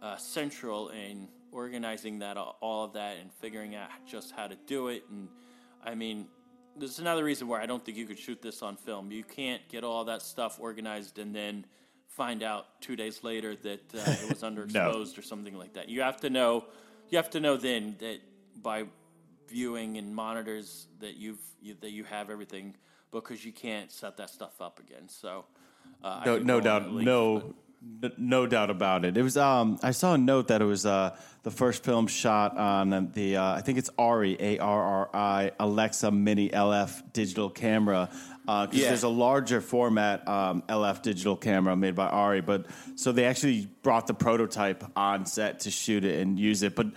[0.03, 4.88] uh, central in organizing that all of that and figuring out just how to do
[4.88, 5.05] it.
[5.11, 5.29] And
[5.85, 6.27] I mean,
[6.77, 9.12] this is another reason why I don't think you could shoot this on film.
[9.12, 11.64] You can't get all that stuff organized and then
[12.09, 15.88] find out two days later that uh, it was underexposed or something like that.
[15.88, 16.64] You have to know.
[17.11, 18.19] You have to know then that
[18.61, 18.85] by
[19.49, 22.75] viewing and monitors that you've you, that you have everything
[23.12, 25.09] because you can't set that stuff up again.
[25.09, 25.45] So
[26.03, 27.55] uh, No, no doubt, no, but-
[28.18, 29.16] no doubt about it.
[29.16, 29.37] It was.
[29.37, 33.37] Um, I saw a note that it was uh, the first film shot on the.
[33.37, 38.11] Uh, I think it's ARRI A R R I Alexa Mini LF digital camera.
[38.47, 38.88] Because Yeah.
[38.88, 43.68] there's a larger format um, LF digital camera made by ARRI, but so they actually
[43.83, 46.75] brought the prototype on set to shoot it and use it.
[46.77, 46.88] But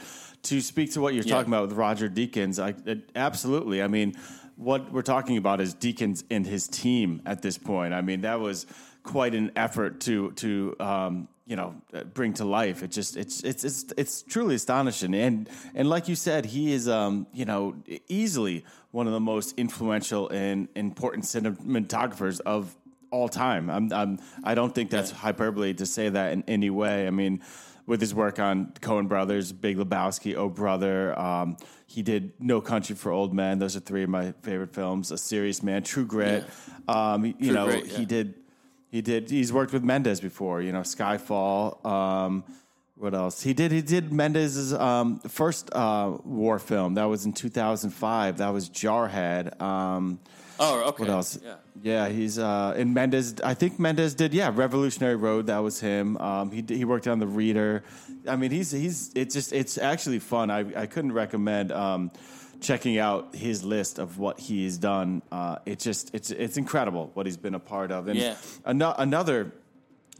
[0.43, 1.35] to speak to what you're Yeah.
[1.35, 3.81] talking about with Roger Deakins, I, it, absolutely.
[3.81, 4.15] I mean,
[4.57, 7.93] what we're talking about is Deakins and his team at this point.
[7.93, 8.65] I mean, that was
[9.07, 11.73] quite an effort to to um, you know
[12.13, 12.83] bring to life.
[12.83, 15.15] It just it's it's it's it's truly astonishing.
[15.15, 17.75] And and like you said, he is um, you know
[18.07, 22.75] easily one of the most influential and important cinematographers of
[23.09, 23.69] all time.
[23.69, 27.07] I'm, I'm I don't think that's hyperbole to say that in any way.
[27.07, 27.41] I mean,
[27.85, 31.55] with his work on Coen Brothers, Big Lebowski, Oh Brother, um,
[31.87, 33.59] he did No Country for Old Men.
[33.59, 35.11] Those are three of my favorite films.
[35.11, 36.45] A Serious Man, True Grit.
[36.87, 38.35] Um, you True know, Grit, he did.
[38.89, 39.29] He did.
[39.29, 40.61] He's worked with Mendes before.
[40.61, 41.85] You know, Skyfall.
[41.85, 42.43] Um,
[42.95, 43.43] what else?
[43.43, 43.71] He did.
[43.71, 46.95] He did Mendes's um, first uh, war film.
[46.95, 48.37] That was in 2005.
[48.37, 49.61] That was Jarhead.
[49.61, 50.19] Um,
[50.59, 51.03] Oh, okay.
[51.03, 51.37] what else?
[51.43, 51.55] Yeah.
[51.83, 53.39] Yeah, he's uh, in Mendes.
[53.41, 54.33] I think Mendes did.
[54.33, 55.45] Yeah, Revolutionary Road.
[55.45, 56.17] That was him.
[56.17, 57.83] Um, he he worked on The Reader.
[58.27, 59.11] I mean, he's he's.
[59.13, 60.49] It's just it's actually fun.
[60.49, 62.09] I I couldn't recommend um,
[62.61, 65.21] checking out his list of what he's done.
[65.31, 68.07] Uh, it's just it's it's incredible what he's been a part of.
[68.07, 68.35] And Yeah.
[68.65, 69.51] ano- another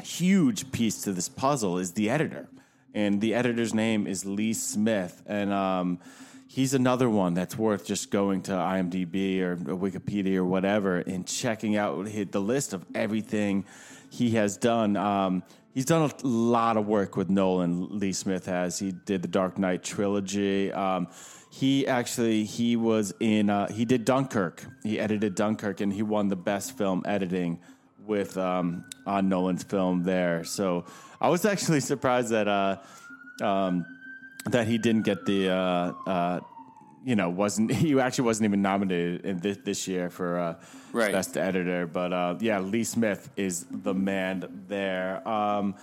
[0.04, 2.48] huge piece to this puzzle is the editor,
[2.94, 6.00] and the editor's name is Lee Smith, and um,
[6.48, 11.76] he's another one that's worth just going to IMDb or Wikipedia or whatever and checking
[11.76, 13.66] out the list of everything
[14.10, 14.96] he has done.
[14.96, 18.00] Um, he's done a lot of work with Nolan.
[18.00, 18.80] Lee Smith has.
[18.80, 20.72] He did the Dark Knight trilogy.
[20.72, 21.08] Um,
[21.60, 24.64] he actually he was in uh, he did Dunkirk.
[24.84, 27.60] He edited Dunkirk and he won the best film editing
[28.06, 30.44] with um, on Nolan's film there.
[30.44, 30.86] So
[31.20, 32.78] I was actually surprised that uh,
[33.42, 33.86] um,
[34.52, 36.40] that he didn't get the uh, uh,
[37.04, 40.56] you know wasn't he actually wasn't even nominated in this, this year for uh,
[40.94, 41.12] Right.
[41.12, 41.86] best editor.
[41.88, 45.28] But uh, yeah, Lee Smith is the man there.
[45.28, 45.76] Um,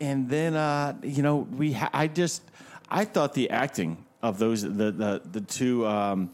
[0.00, 2.42] and then uh, you know we ha- I just
[2.88, 5.86] I thought the acting of those the the the two.
[5.86, 6.30] Um,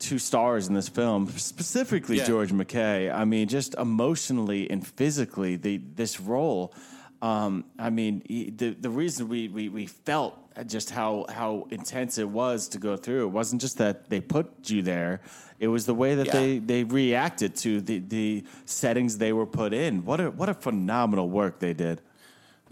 [0.00, 2.26] Two stars in this film, specifically Yeah.
[2.26, 3.10] George MacKay.
[3.10, 6.74] I mean, just emotionally and physically, the this role.
[7.22, 10.34] Um, I mean, he- the the reason we, we, we felt
[10.66, 13.22] just how how intense it was to go through.
[13.28, 15.20] It wasn't just that they put you there;
[15.58, 16.32] it was the way that Yeah.
[16.40, 20.04] they, they reacted to the, the settings they were put in.
[20.04, 22.02] What a what a phenomenal work they did.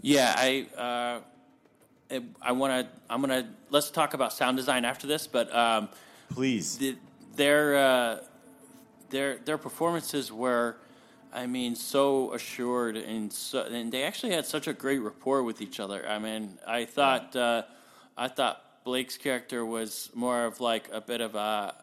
[0.01, 1.21] Yeah, I uh,
[2.41, 3.01] I want to.
[3.09, 5.89] I'm gonna let's talk about sound design after this, but um,
[6.29, 6.95] Please, the,
[7.35, 8.17] their uh,
[9.09, 10.77] their their performances were,
[11.31, 15.61] I mean, so assured and so, and they actually had such a great rapport with
[15.61, 16.07] each other.
[16.07, 17.63] I mean, I thought uh,
[18.17, 21.75] I thought Blake's character was more of like a bit of a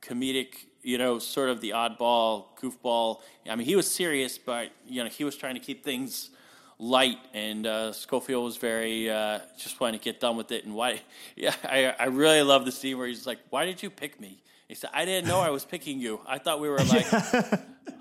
[0.00, 3.20] comedic, you know, sort of the oddball, goofball.
[3.48, 6.30] I mean, he was serious, but you know, he was trying to keep things
[6.78, 10.64] light, and uh, Schofield was very uh, just wanting to get done with it.
[10.64, 11.00] And why?
[11.36, 14.42] Yeah, I I really love the scene where he's like, "Why did you pick me?"
[14.68, 16.20] He said, "I didn't know I was picking you.
[16.26, 17.06] I thought we were like."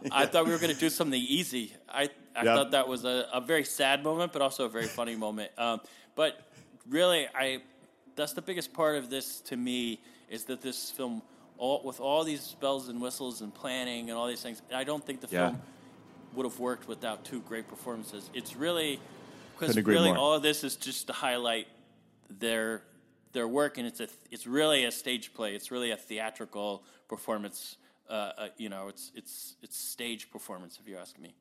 [0.09, 1.73] I thought we were going to do something easy.
[1.89, 2.55] I, I Yep.
[2.55, 5.51] thought that was a, a very sad moment, but also a very funny moment.
[5.57, 5.81] Um,
[6.15, 6.39] but
[6.89, 7.61] really, I
[8.15, 9.99] that's the biggest part of this to me
[10.29, 11.21] is that this film,
[11.57, 15.05] all, with all these bells and whistles and planning and all these things, I don't
[15.05, 15.49] think the Yeah.
[15.49, 15.59] film
[16.37, 18.29] would have worked without two great performances.
[18.33, 18.99] It's really
[19.53, 20.17] because Couldn't agree really more.
[20.17, 21.67] all of this is just to highlight
[22.29, 22.83] their
[23.33, 25.55] their work, and it's a it's really a stage play.
[25.55, 27.77] It's really a theatrical performance.
[28.09, 30.79] Uh, uh, you know, it's it's it's stage performance.
[30.81, 31.33] If you ask me.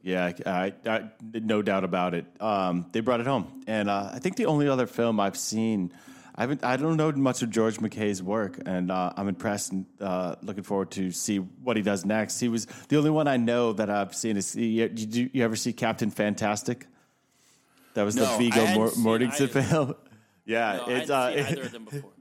[0.00, 2.24] Yeah, I, I, no doubt about it.
[2.40, 5.92] Um, they brought it home, and uh, I think the only other film I've seen
[6.38, 6.62] I haven't.
[6.62, 10.62] I don't know much of George MacKay's work, and uh, I'm impressed and uh, looking
[10.62, 12.38] forward to see what he does next.
[12.38, 14.36] He was the only one I know that I've seen.
[14.36, 16.86] Is you, did you, you ever see Captain Fantastic?
[17.94, 19.96] That was No, the I Viggo Mor- Mortensen film.
[20.44, 22.12] yeah, No, it's uh, either of them before.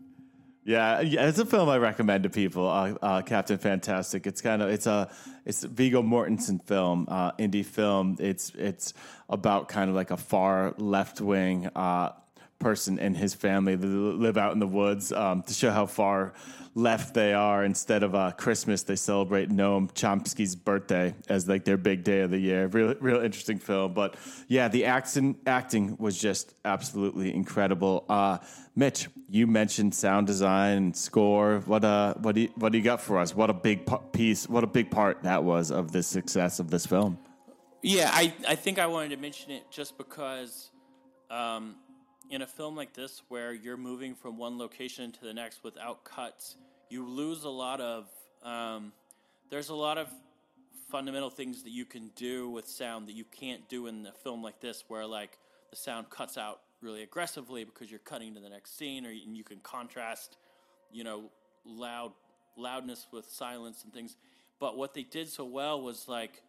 [0.66, 2.68] yeah, yeah, it's a film I recommend to people.
[2.68, 4.26] Uh, uh, Captain Fantastic.
[4.26, 5.12] It's kind of it's a
[5.46, 8.18] it's a Viggo Mortensen film, uh, indie film.
[8.20, 8.96] It's it's
[9.30, 12.14] about kind of like a far left wing uh,
[12.60, 16.34] person and his family that live out in the woods um, to show how far
[16.78, 17.64] left they are.
[17.64, 22.32] Instead of uh, Christmas, they celebrate Noam Chomsky's birthday as like their big day of
[22.32, 22.68] the year.
[22.68, 23.94] Real, real interesting film.
[23.94, 24.16] But
[24.48, 28.06] yeah, the acting was just absolutely incredible.
[28.08, 28.38] Uh,
[28.76, 31.62] Mitch, you mentioned sound design and score.
[31.66, 33.36] What uh, what do you, what do you got for us?
[33.36, 34.48] What a big piece.
[34.48, 37.18] What a big part that was of the success of this film.
[37.82, 40.72] Yeah, I, I think I wanted to mention it just because
[41.30, 41.76] um,
[42.30, 46.04] in a film like this, where you're moving from one location to the next without
[46.04, 46.58] cuts,
[46.90, 48.08] you lose a lot of.
[48.44, 48.94] Um,
[49.50, 50.10] there's a lot of
[50.92, 54.44] fundamental things that you can do with sound that you can't do in a film
[54.44, 55.38] like this, where like
[55.70, 59.36] the sound cuts out really aggressively because you're cutting to the next scene, or and
[59.36, 60.38] you can contrast,
[60.92, 61.30] you know,
[61.66, 62.12] loud
[62.56, 64.16] loudness with silence and things.
[64.60, 66.42] But what they did so well was like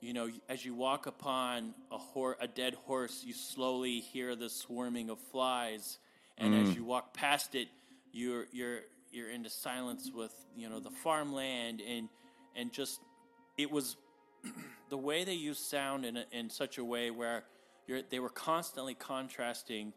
[0.00, 4.48] you know, as you walk upon a hor- a dead horse, you slowly hear the
[4.48, 5.98] swarming of flies,
[6.38, 7.68] and as you walk past it,
[8.12, 8.80] you're you're
[9.12, 11.82] you're into silence with you know the farmland.
[11.86, 12.08] And
[12.56, 13.00] and just
[13.58, 13.96] it was
[14.88, 17.44] the way they used sound in a, in such a way where
[17.86, 19.92] you're, they were constantly contrasting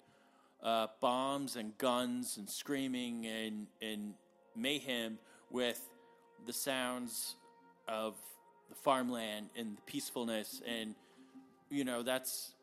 [0.61, 4.15] uh, bombs and guns and screaming and and
[4.55, 5.17] mayhem
[5.49, 5.79] with
[6.45, 7.35] the sounds
[7.87, 8.15] of
[8.73, 10.95] the farmland and the peacefulness and
[11.69, 12.53] you know that's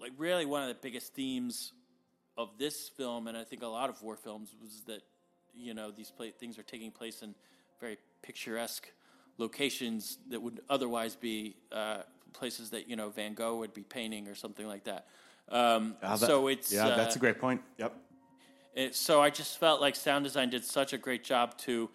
[0.00, 1.72] like really one of the biggest themes
[2.36, 5.00] of this film and I think a lot of war films was that
[5.54, 7.34] you know these pla things are taking place in
[7.80, 8.92] very picturesque
[9.38, 14.28] locations that would otherwise be uh, places that you know Van Gogh would be painting
[14.28, 15.06] or something like that.
[15.48, 17.62] Um, Ah, that- so it's yeah, that's uh, a great point.
[17.78, 17.94] Yep.
[18.74, 21.88] it, so I just felt like sound design did such a great job to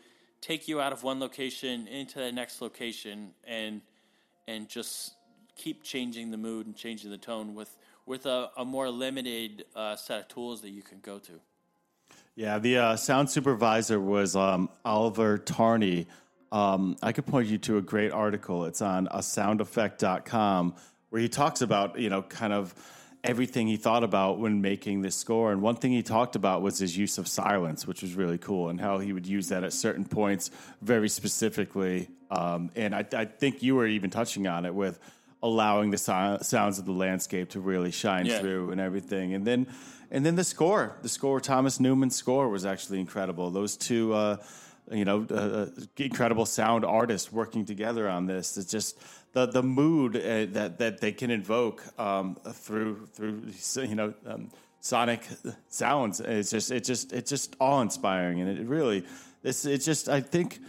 [0.43, 3.81] take you out of one location into the next location and
[4.45, 5.13] and just
[5.55, 7.75] keep changing the mood and changing the tone with
[8.05, 11.39] with a, a more limited uh, set of tools that you can go to.
[12.35, 16.07] Yeah, the uh, sound supervisor was um, Oliver Tarney.
[16.51, 18.65] Um, I could point you to a great article.
[18.65, 20.75] It's on a soundeffect.com
[21.09, 22.75] where he talks about, you know, kind of
[23.23, 25.51] everything he thought about when making this score.
[25.51, 28.69] And one thing he talked about was his use of silence, which was really cool,
[28.69, 30.51] and how he would use that at certain points
[30.81, 32.09] very specifically.
[32.29, 34.99] Um, and I, I think you were even touching on it with
[35.41, 38.39] allowing the si- sounds of the landscape to really shine Yeah.
[38.39, 39.33] through and everything.
[39.33, 39.67] And then,
[40.11, 43.51] and then the score, the score, Thomas Newman's score was actually incredible.
[43.51, 44.37] Those two, uh,
[44.93, 45.67] you know, uh, uh,
[45.97, 48.57] incredible sound artists working together on this.
[48.57, 48.97] It's just
[49.33, 53.43] the the mood uh, that that they can invoke um, through through
[53.75, 55.27] you know um, sonic
[55.69, 56.19] sounds.
[56.19, 59.05] It's just it just it's just awe inspiring, and it really
[59.41, 60.59] this it just I think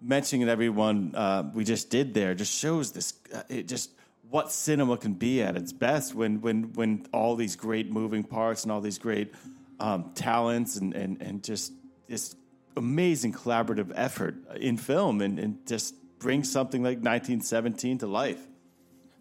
[0.00, 3.90] mentioning everyone uh, we just did there just shows this uh, it just
[4.28, 8.64] what cinema can be at its best when when when all these great moving parts
[8.64, 9.32] and all these great
[9.80, 11.72] um, talents and, and and just
[12.08, 12.36] this
[12.76, 18.46] amazing collaborative effort in film and, and just bring something like 1917 to life.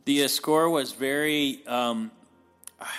[0.06, 2.12] The uh, score was very, um,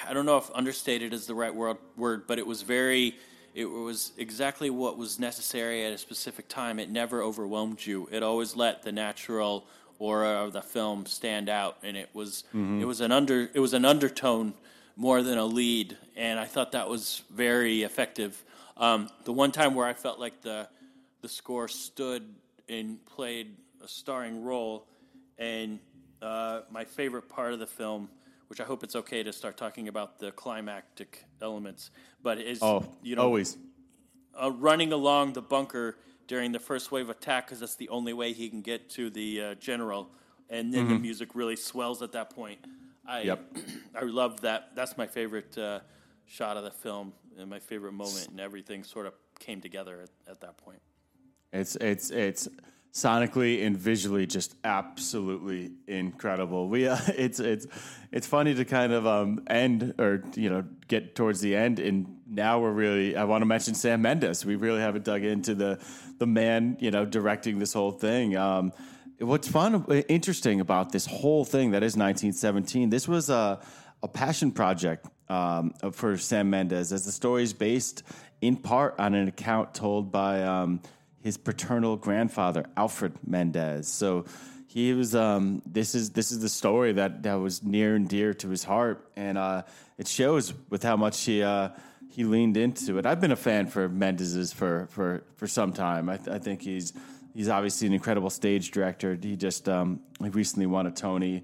[0.07, 3.17] I don't know if understated is the right word, word, but it was very,
[3.55, 6.79] it was exactly what was necessary at a specific time.
[6.79, 8.09] It never overwhelmed you.
[8.11, 9.67] It always let the natural
[9.99, 13.75] aura of the film stand out, and it was, it was an under, it was
[13.75, 14.55] an undertone
[14.97, 18.43] more than a lead, and I thought that was very effective.
[18.77, 20.69] Um, the one time where I felt like the,
[21.23, 22.25] the score stood
[22.69, 24.87] and played a starring role,
[25.39, 25.79] and
[26.23, 28.09] uh, my favorite part of the film,
[28.49, 31.91] which I hope it's okay to start talking about the climactic elements,
[32.23, 33.57] but is Oh, you know always.
[34.41, 35.97] uh, running along the bunker
[36.27, 39.41] during the first wave attack because that's the only way he can get to the
[39.43, 40.09] uh, general,
[40.51, 42.59] and then the music really swells at that point.
[43.07, 43.57] I Yep.
[43.95, 44.71] I love that.
[44.75, 45.81] That's my favorite uh,
[46.27, 50.11] shot of the film and my favorite moment, and everything sort of came together at,
[50.31, 50.81] at that point.
[51.53, 52.49] It's it's it's
[52.93, 56.69] sonically and visually just absolutely incredible.
[56.69, 57.67] We uh, it's it's
[58.13, 62.21] it's funny to kind of um, end or you know get towards the end, and
[62.27, 63.17] now we're really.
[63.17, 64.45] I want to mention Sam Mendes.
[64.45, 65.85] We really haven't dug into the
[66.19, 68.37] the man you know directing this whole thing.
[68.37, 68.73] Um,
[69.19, 72.91] what's fun, interesting about this whole thing that is 1917.
[72.91, 73.61] This was a
[74.03, 78.03] a passion project um, for Sam Mendes, as the story is based
[78.41, 80.81] in part on an account told by um,
[81.23, 83.89] his paternal grandfather, Alfred Mendes.
[83.89, 84.27] So
[84.67, 85.15] he was.
[85.15, 88.65] Um, this is this is the story that that was near and dear to his
[88.65, 89.63] heart, and uh,
[89.99, 91.43] it shows with how much he.
[91.43, 91.71] Uh,
[92.15, 93.07] he leaned into it.
[93.07, 96.09] I've been a fan for Mendes's for for for some time.
[96.09, 96.93] I, I think he's
[97.35, 99.19] he's obviously an incredible stage director.
[99.21, 101.43] He just um, he recently won a Tony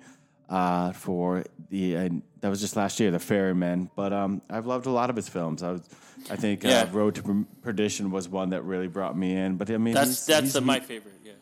[0.50, 2.08] uh, for the uh,
[2.40, 3.90] that was just last year, The Ferryman.
[3.96, 5.62] But um, I've loved a lot of his films.
[5.62, 5.82] I was,
[6.30, 6.82] I think Yeah.
[6.82, 9.56] uh, Road to Perdition was one that really brought me in.
[9.56, 11.14] But I mean, That's he's- that's he's- uh, he- my favorite.
[11.24, 11.32] Yeah.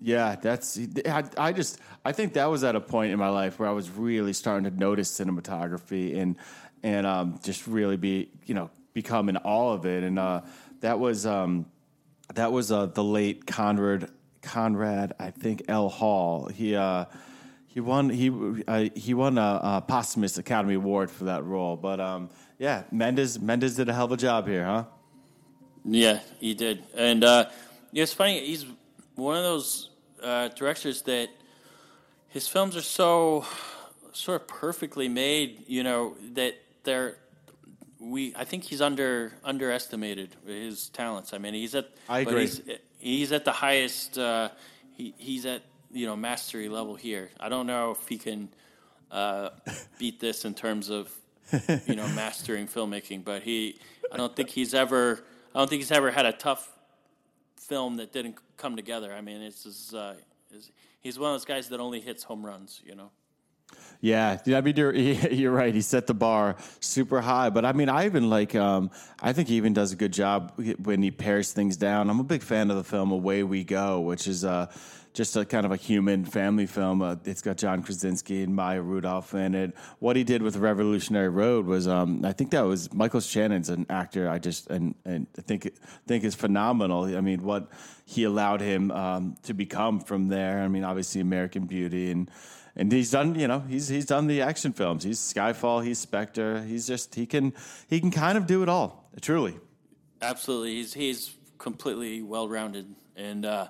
[0.00, 0.78] yeah, that's.
[1.06, 1.78] I, I just.
[2.04, 4.70] I think that was at a point in my life where I was really starting
[4.70, 6.36] to notice cinematography and
[6.82, 10.02] and um, just really be you know become in awe of it.
[10.04, 10.42] And uh,
[10.80, 11.66] that was um,
[12.34, 14.10] that was uh, the late Conrad
[14.42, 16.48] Conrad I think L Hall.
[16.48, 17.04] He uh,
[17.74, 18.30] he won he
[18.68, 21.76] uh, he won a, a posthumous Academy Award for that role.
[21.76, 24.84] But um, yeah, Mendes Mendes did a hell of a job here, huh?
[25.84, 27.46] Yeah, he did, and uh,
[27.92, 28.46] it's funny.
[28.46, 28.64] He's
[29.16, 29.90] one of those
[30.22, 31.30] uh, directors that
[32.28, 33.44] his films are so
[34.12, 35.64] sort of perfectly made.
[35.66, 36.54] You know that
[36.84, 37.16] they're
[37.98, 38.32] we.
[38.36, 41.34] I think he's under underestimated his talents.
[41.34, 41.90] I mean, he's at.
[42.08, 42.42] I agree.
[42.42, 42.60] He's,
[42.98, 44.16] he's at the highest.
[44.16, 44.50] Uh,
[44.92, 45.62] he, he's at
[45.94, 47.30] you know mastery level here.
[47.40, 48.48] I don't know if he can
[49.10, 49.50] uh,
[49.98, 51.10] beat this in terms of
[51.86, 53.78] you know mastering filmmaking, but he.
[54.12, 55.24] I don't think he's ever.
[55.54, 56.70] I don't think he's ever had a tough
[57.56, 59.12] film that didn't come together.
[59.12, 60.14] I mean, it's just, uh,
[61.00, 62.82] he's one of those guys that only hits home runs.
[62.84, 63.10] You know.
[64.00, 65.74] Yeah, I mean you're you're right.
[65.74, 68.90] He set the bar super high, but I mean I even like um,
[69.22, 72.10] I think he even does a good job when he pairs things down.
[72.10, 74.66] I'm a big fan of the film Away We Go, which is uh,
[75.14, 77.00] just a kind of a human family film.
[77.00, 79.74] Uh, it's got John Krasinski and Maya Rudolph in it.
[80.00, 83.86] What he did with Revolutionary Road was um, I think that was Michael Shannon's an
[83.88, 84.28] actor.
[84.28, 85.70] I just and and I think
[86.06, 87.04] think is phenomenal.
[87.04, 87.70] I mean what
[88.04, 90.60] he allowed him um, to become from there.
[90.60, 92.30] I mean obviously American Beauty and
[92.76, 96.60] and he's done you know he's he's done the action films he's skyfall he's spectre
[96.62, 97.52] he's just he can
[97.88, 99.54] he can kind of do it all truly
[100.24, 103.68] Absolutely, he's he's completely well rounded, and uh,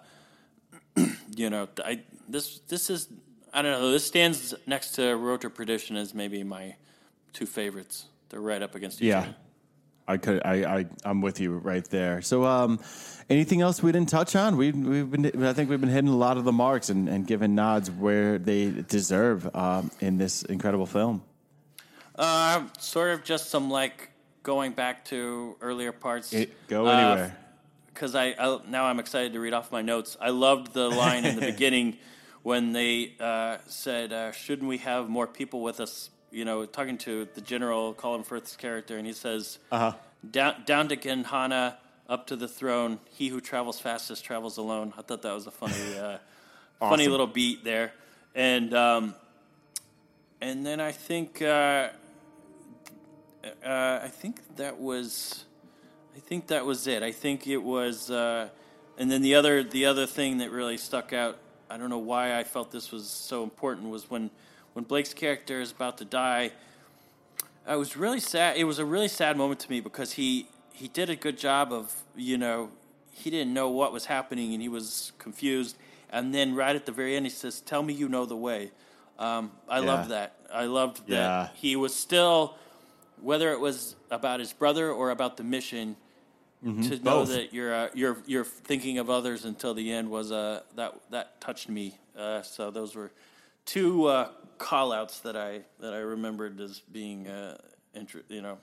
[1.36, 3.08] you know, I this this is
[3.52, 3.90] I don't know.
[3.92, 6.76] This stands next to Road to Perdition as maybe my
[7.32, 8.06] two favorites.
[8.30, 9.34] They're right up against each yeah other.
[10.08, 12.80] i could i, I i'm with you right there so um
[13.30, 16.16] anything else we didn't touch on we, we've been i think we've been hitting a
[16.16, 20.86] lot of the marks and, and giving nods where they deserve um, in this incredible
[20.86, 21.22] film
[22.16, 24.10] Uh, sort of just some like
[24.42, 26.32] going back to earlier parts.
[26.32, 27.36] It- go Uh, anywhere
[27.94, 30.16] because I, I now I'm excited to read off my notes.
[30.20, 31.96] I loved the line in the beginning
[32.42, 36.98] when they uh, said, uh, "Shouldn't we have more people with us?" You know, talking
[36.98, 39.92] to the general Colin Firth's character, and he says, Uh-huh.
[40.28, 41.78] "Down, down to Gehenna,
[42.08, 42.98] up to the throne.
[43.10, 46.18] He who travels fastest travels alone." I thought that was a funny, uh,
[46.80, 47.92] funny little beat there,
[48.34, 49.14] and um,
[50.40, 51.90] and then I think uh,
[53.64, 55.44] uh, I think that was.
[56.16, 57.02] I think that was it.
[57.02, 58.48] I think it was, uh,
[58.96, 61.38] and then the other the other thing that really stuck out.
[61.68, 64.30] I don't know why I felt this was so important was when
[64.74, 66.52] when Blake's character is about to die.
[67.66, 68.56] I was really sad.
[68.56, 71.72] It was a really sad moment to me because he he did a good job
[71.72, 72.70] of you know
[73.10, 75.76] he didn't know what was happening and he was confused.
[76.10, 78.70] And then right at the very end, he says, "Tell me you know the way."
[79.18, 79.86] Um, I Yeah.
[79.86, 80.36] loved that.
[80.52, 81.48] I loved that Yeah.
[81.54, 82.56] he was still
[83.20, 85.96] whether it was about his brother or about the mission,
[86.64, 87.04] to know Mm-hmm.
[87.04, 87.28] Both.
[87.28, 91.40] that you're uh, you're you're thinking of others until the end was uh, that that
[91.40, 91.98] touched me.
[92.16, 93.10] Uh, so those were
[93.66, 97.58] two uh, call outs that I that I remembered as being uh,
[97.94, 98.58] inter- you know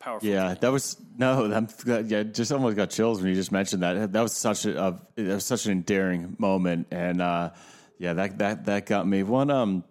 [0.00, 0.28] powerful.
[0.28, 1.52] Yeah, that was no.
[1.52, 1.68] I'm,
[2.08, 4.12] yeah, just almost got chills when you just mentioned that.
[4.12, 7.50] That was such a, that was such an endearing moment, and uh,
[7.98, 9.22] yeah, that that that got me.
[9.22, 9.84] One um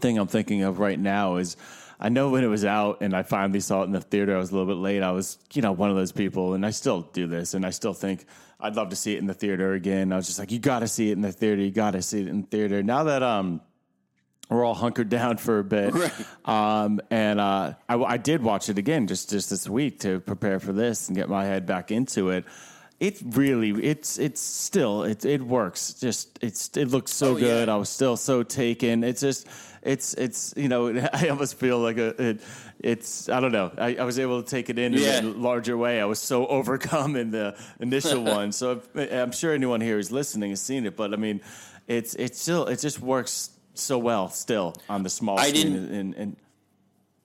[0.00, 1.56] thing I'm thinking of right now is
[1.98, 4.34] I know when it was out and I finally saw it in the theater.
[4.34, 5.02] I was a little bit late.
[5.02, 7.70] I was you know one of those people, and I still do this, and I
[7.70, 8.26] still think
[8.60, 10.12] I'd love to see it in the theater again.
[10.12, 11.60] I was just like, you got to see it in the theater.
[11.60, 12.82] You got to see it in the theater.
[12.82, 13.60] Now that um
[14.48, 15.94] we're all hunkered down for a bit.
[16.44, 20.60] Um, and uh, I, I did watch it again just just this week to prepare
[20.60, 22.44] for this and get my head back into it.
[22.98, 25.92] It really, it's it's still it it works.
[25.94, 27.46] Just it's it looks so Oh, yeah.
[27.46, 27.68] good.
[27.68, 29.04] I was still so taken.
[29.04, 29.46] It's just
[29.82, 32.40] it's it's you know I almost feel like a it,
[32.80, 33.70] it's I don't know.
[33.76, 35.18] I, I was able to take it in Yeah.
[35.18, 36.00] in a larger way.
[36.00, 38.50] I was so overcome in the initial one.
[38.52, 41.42] So if, I'm sure anyone here who's listening has seen it, but I mean,
[41.86, 45.72] it's it's still it just works so well still on the small I screen.
[45.74, 46.36] didn't- And, and,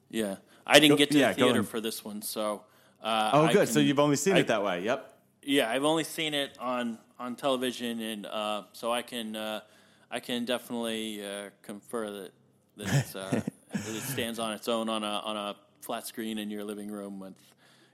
[0.10, 0.36] Yeah.
[0.68, 2.64] I didn't Go- get to yeah, the theater for this one, so.
[3.02, 3.68] Uh, Oh, I good.
[3.70, 4.84] so you've only seen I- it that way.
[4.84, 5.08] Yep.
[5.44, 9.62] Yeah, I've only seen it on on television, and uh, so I can uh,
[10.10, 12.32] I can definitely uh, confer that
[12.78, 13.30] that, it's, uh,
[13.72, 16.92] that it stands on its own on a on a flat screen in your living
[16.92, 17.34] room with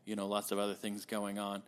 [0.06, 1.64] you know lots of other things going on.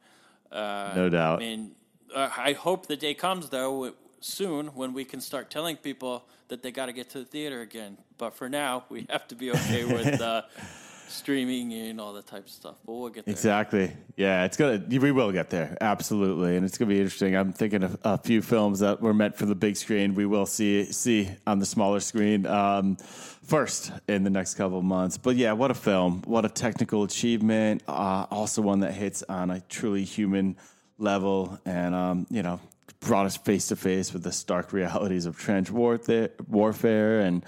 [0.51, 1.41] Uh, No doubt.
[1.41, 1.71] And
[2.13, 6.61] uh, I hope the day comes though soon when we can start telling people that
[6.61, 7.97] they got to get to the theater again.
[8.17, 10.41] But for now, we have to be okay with uh,
[11.09, 12.75] streaming and all that type of stuff.
[12.85, 13.31] But we'll get there.
[13.31, 13.91] Exactly.
[14.15, 14.83] Yeah, it's gonna.
[14.87, 17.35] We will get there, absolutely, and it's gonna be interesting.
[17.35, 20.15] I'm thinking of a few films that were meant for the big screen.
[20.15, 24.83] We will see see on the smaller screen um, first in the next couple of
[24.83, 25.17] months.
[25.17, 26.21] But yeah, what a film!
[26.25, 27.83] What a technical achievement!
[27.87, 30.57] Uh, also one that hits on a truly human
[30.97, 32.59] level, and um, you know,
[32.99, 37.43] brought us face to face with the stark realities of trench warfare, warfare and.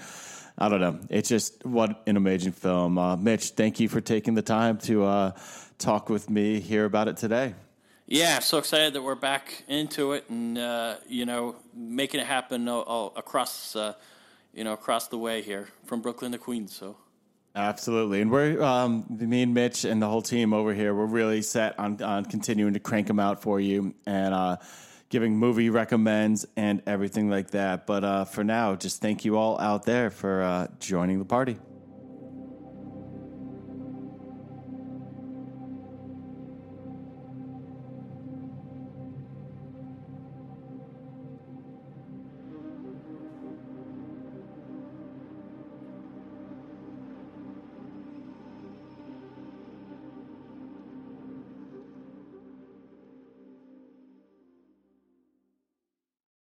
[0.58, 1.00] I don't know.
[1.10, 2.98] It's just what an amazing film.
[2.98, 5.32] Uh, Mitch, thank you for taking the time to uh,
[5.78, 7.56] talk with me, hear about it today.
[8.08, 12.68] Yeah, so excited that we're back into it and uh, you know making it happen
[12.68, 13.94] all, all across uh,
[14.54, 16.76] you know across the way here from Brooklyn to Queens.
[16.76, 16.98] So
[17.56, 18.22] Absolutely.
[18.22, 21.78] And we're, um, me and Mitch and the whole team over here, we're really set
[21.78, 24.58] on, on continuing to crank them out for you and uh,
[25.12, 27.86] giving movie recommends and everything like that.
[27.86, 31.58] But uh, for now, just thank you all out there for uh, joining the party.